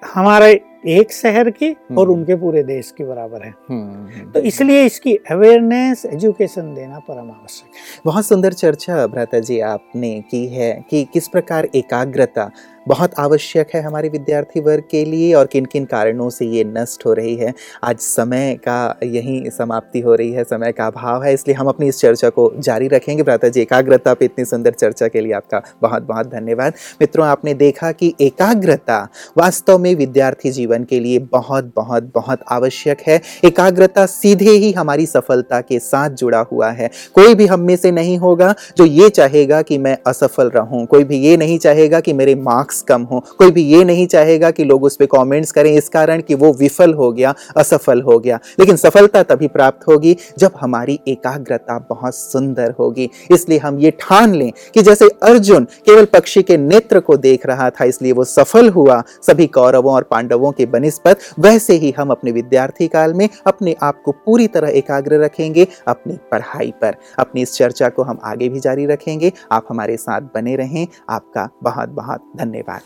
हमारे 0.03 0.61
एक 0.89 1.13
शहर 1.13 1.49
की 1.51 1.71
और 1.71 2.07
हम्म। 2.07 2.13
उनके 2.13 2.35
पूरे 2.35 2.63
देश 2.63 2.91
की 2.91 3.05
बराबर 3.05 3.43
है। 3.43 3.51
हम्म, 3.71 4.07
हम्म, 4.15 4.31
तो 4.33 4.41
इसलिए 4.41 4.85
इसकी 4.85 5.15
अवेयरनेस 5.31 6.05
एजुकेशन 6.07 6.75
देना 6.75 6.99
परम 6.99 7.31
आवश्यक 7.31 7.75
है। 7.75 8.01
बहुत 8.05 8.27
सुंदर 8.27 8.53
चर्चा 8.53 9.07
भ्राता 9.07 9.39
जी 9.39 9.59
आपने 9.61 10.21
की 10.21 10.47
है 10.47 10.73
कि 10.91 11.05
किस 11.05 11.29
प्रकार 11.29 11.69
एकाग्रता 11.75 12.51
बहुत 12.87 13.15
आवश्यक 13.19 13.69
है 13.75 13.81
हमारे 13.83 14.09
विद्यार्थी 14.09 14.61
वर्ग 14.61 14.83
के 14.91 15.05
लिए 15.05 15.33
और 15.35 15.47
किन 15.47 15.65
किन 15.65 15.85
कारणों 15.85 16.29
से 16.31 16.47
ये 16.47 16.63
नष्ट 16.67 17.05
हो 17.07 17.13
रही 17.13 17.35
है। 17.37 17.53
आज 17.85 17.99
समय 17.99 18.55
का 18.59 18.99
यही 19.05 19.51
समाप्ति 19.51 20.01
हो 20.01 20.15
रही 20.15 20.31
है, 20.33 20.45
समय 20.45 20.73
का 20.73 20.87
अभाव 20.87 21.25
है, 21.25 21.33
इसलिए 21.35 21.57
हम 21.57 21.67
अपनी 21.67 21.89
इस 21.89 22.01
चर्चा 22.01 22.29
को 22.29 22.51
जारी 22.59 22.89
रखेंगे। 22.89 23.23
भ्राता 23.23 23.49
जी, 23.49 23.61
एकाग्रता 23.61 24.15
पे 24.15 24.25
इतनी 24.25 24.45
सुंदर 24.45 24.71
चर्चा 24.71 25.09
के 25.09 25.21
लिए 25.21 25.33
आपका 25.33 25.63
बहुत 25.83 26.03
बहुत 26.03 26.27
धन्यवाद। 26.27 26.75
मित्रों, 27.01 27.27
आपने 27.27 27.55
देखा 27.55 27.93
कि 27.93 28.13
एकाग्रता 28.21 28.99
वास्तव 29.39 29.79
में 29.79 29.95
विद्यार्थी 29.95 30.51
जीवन 30.51 30.85
के 30.85 31.01
लिए 31.01 31.19
बहुत 31.33 31.73
बहुत 31.77 32.11
बहुत 32.15 32.45
आवश्यक 32.51 33.01
है। 33.09 33.21
एकाग्रता 33.45 34.07
सीधे 34.07 34.51
ही 34.51 34.73
हमारी 34.73 35.07
सफलता 35.07 35.61
के 35.61 35.79
साथ 35.81 36.11
जुड़ा 36.13 36.41
हुआ 36.53 36.71
है। 36.71 36.91
कोई 37.15 37.35
भी 37.35 37.47
हम 37.47 37.61
में 37.61 37.77
से 37.77 37.91
नहीं 37.91 38.19
होगा 38.19 38.55
जो 38.77 38.85
ये 38.85 39.09
चाहेगा 39.11 39.63
कि 39.63 39.79
मैं 39.79 39.97
असफल 40.07 40.51
रहूँ। 40.51 40.85
कोई 40.87 41.05
भी 41.05 41.19
ये 41.19 41.37
नहीं 41.37 41.59
चाहेगा 41.59 42.01
कि 42.01 42.13
मेरे 42.13 42.35
मार्क्स 42.35 42.70
कम 42.89 43.03
हो। 43.03 43.21
कोई 43.39 43.51
भी 43.51 43.63
ये 43.63 43.85
नहीं 43.85 44.07
चाहेगा 44.07 44.51
कि 44.51 44.65
लोग 44.65 44.85
उस 44.85 44.97
पर 44.97 45.07
कमेंट्स 45.07 45.53
करें, 45.53 45.73
इस 45.73 45.89
कारण 45.89 46.21
कि 46.21 46.35
वो 46.35 46.53
विफल 46.53 46.95
हो 46.95 47.13
गया, 47.13 47.35
असफल 47.57 48.01
हो 48.03 48.19
गया। 48.19 48.39
लेकिन 48.61 48.77
सफलता 48.77 49.23
तभी 49.23 49.49
प्राप्त 49.49 49.89
होगी 49.89 50.17
जब 50.39 50.53
हमारी 50.61 51.01
एकाग्रता 51.09 51.87
बहुत 51.91 52.15
सुंदर 52.15 52.75
होगी। 52.81 53.11
इसलिए 53.31 53.59
हम 53.59 53.79
ये 53.79 53.91
ठान 53.91 54.35
लें 54.35 54.53
कि 54.75 54.83
जैसे 54.83 55.09
अर्जुन 55.23 55.65
केवल 55.65 56.05
पक्षी 56.05 56.43
के 56.43 56.57
नेत्र 56.57 57.01
को 57.01 57.17
देख 57.17 57.47
रहा 57.47 57.71
था, 57.71 57.85
इसलिए 57.85 58.13
वो 58.13 58.25
सफल 58.25 58.69
हुआ। 58.69 59.03
सभी 59.23 59.47
कौरवों 59.47 59.95
और 59.95 60.03
पांडवों 60.03 60.53
के 60.53 60.67
बनिस्पत, 60.67 61.19
वैसे 61.39 61.75
ही 61.75 61.95
हम 61.99 62.11
अपने 62.11 62.33
विद्यार्थी 62.33 62.89
काल 62.89 63.15
में 63.15 63.29
अपने 63.47 63.77
आप 63.83 64.03
को 64.05 64.13
पूरी 64.13 64.47
तरह 64.47 64.69
एकाग्र 64.69 65.21
रखेंगे 65.21 65.67
अपनी 65.89 66.19
पढ़ाई 66.33 66.73
पर। 66.83 66.95
अपनी 67.19 67.43
इस 67.43 67.55
चर्चा 67.55 67.89
को 67.89 68.03
हम 68.03 68.19
आगे 68.25 68.49
भी 68.49 68.61
जारी 68.61 68.87
रखेंगे। 68.87 69.33
आप 69.53 69.67
हमारे 69.71 69.97
साथ 69.97 70.21
बने 70.21 70.57
रहें। 70.57 70.87
आपका 71.11 71.49
बहुत 71.63 71.89
बहुत 71.89 72.33
धन्यवाद। 72.61 72.83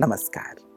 नमस्कार। 0.00 0.67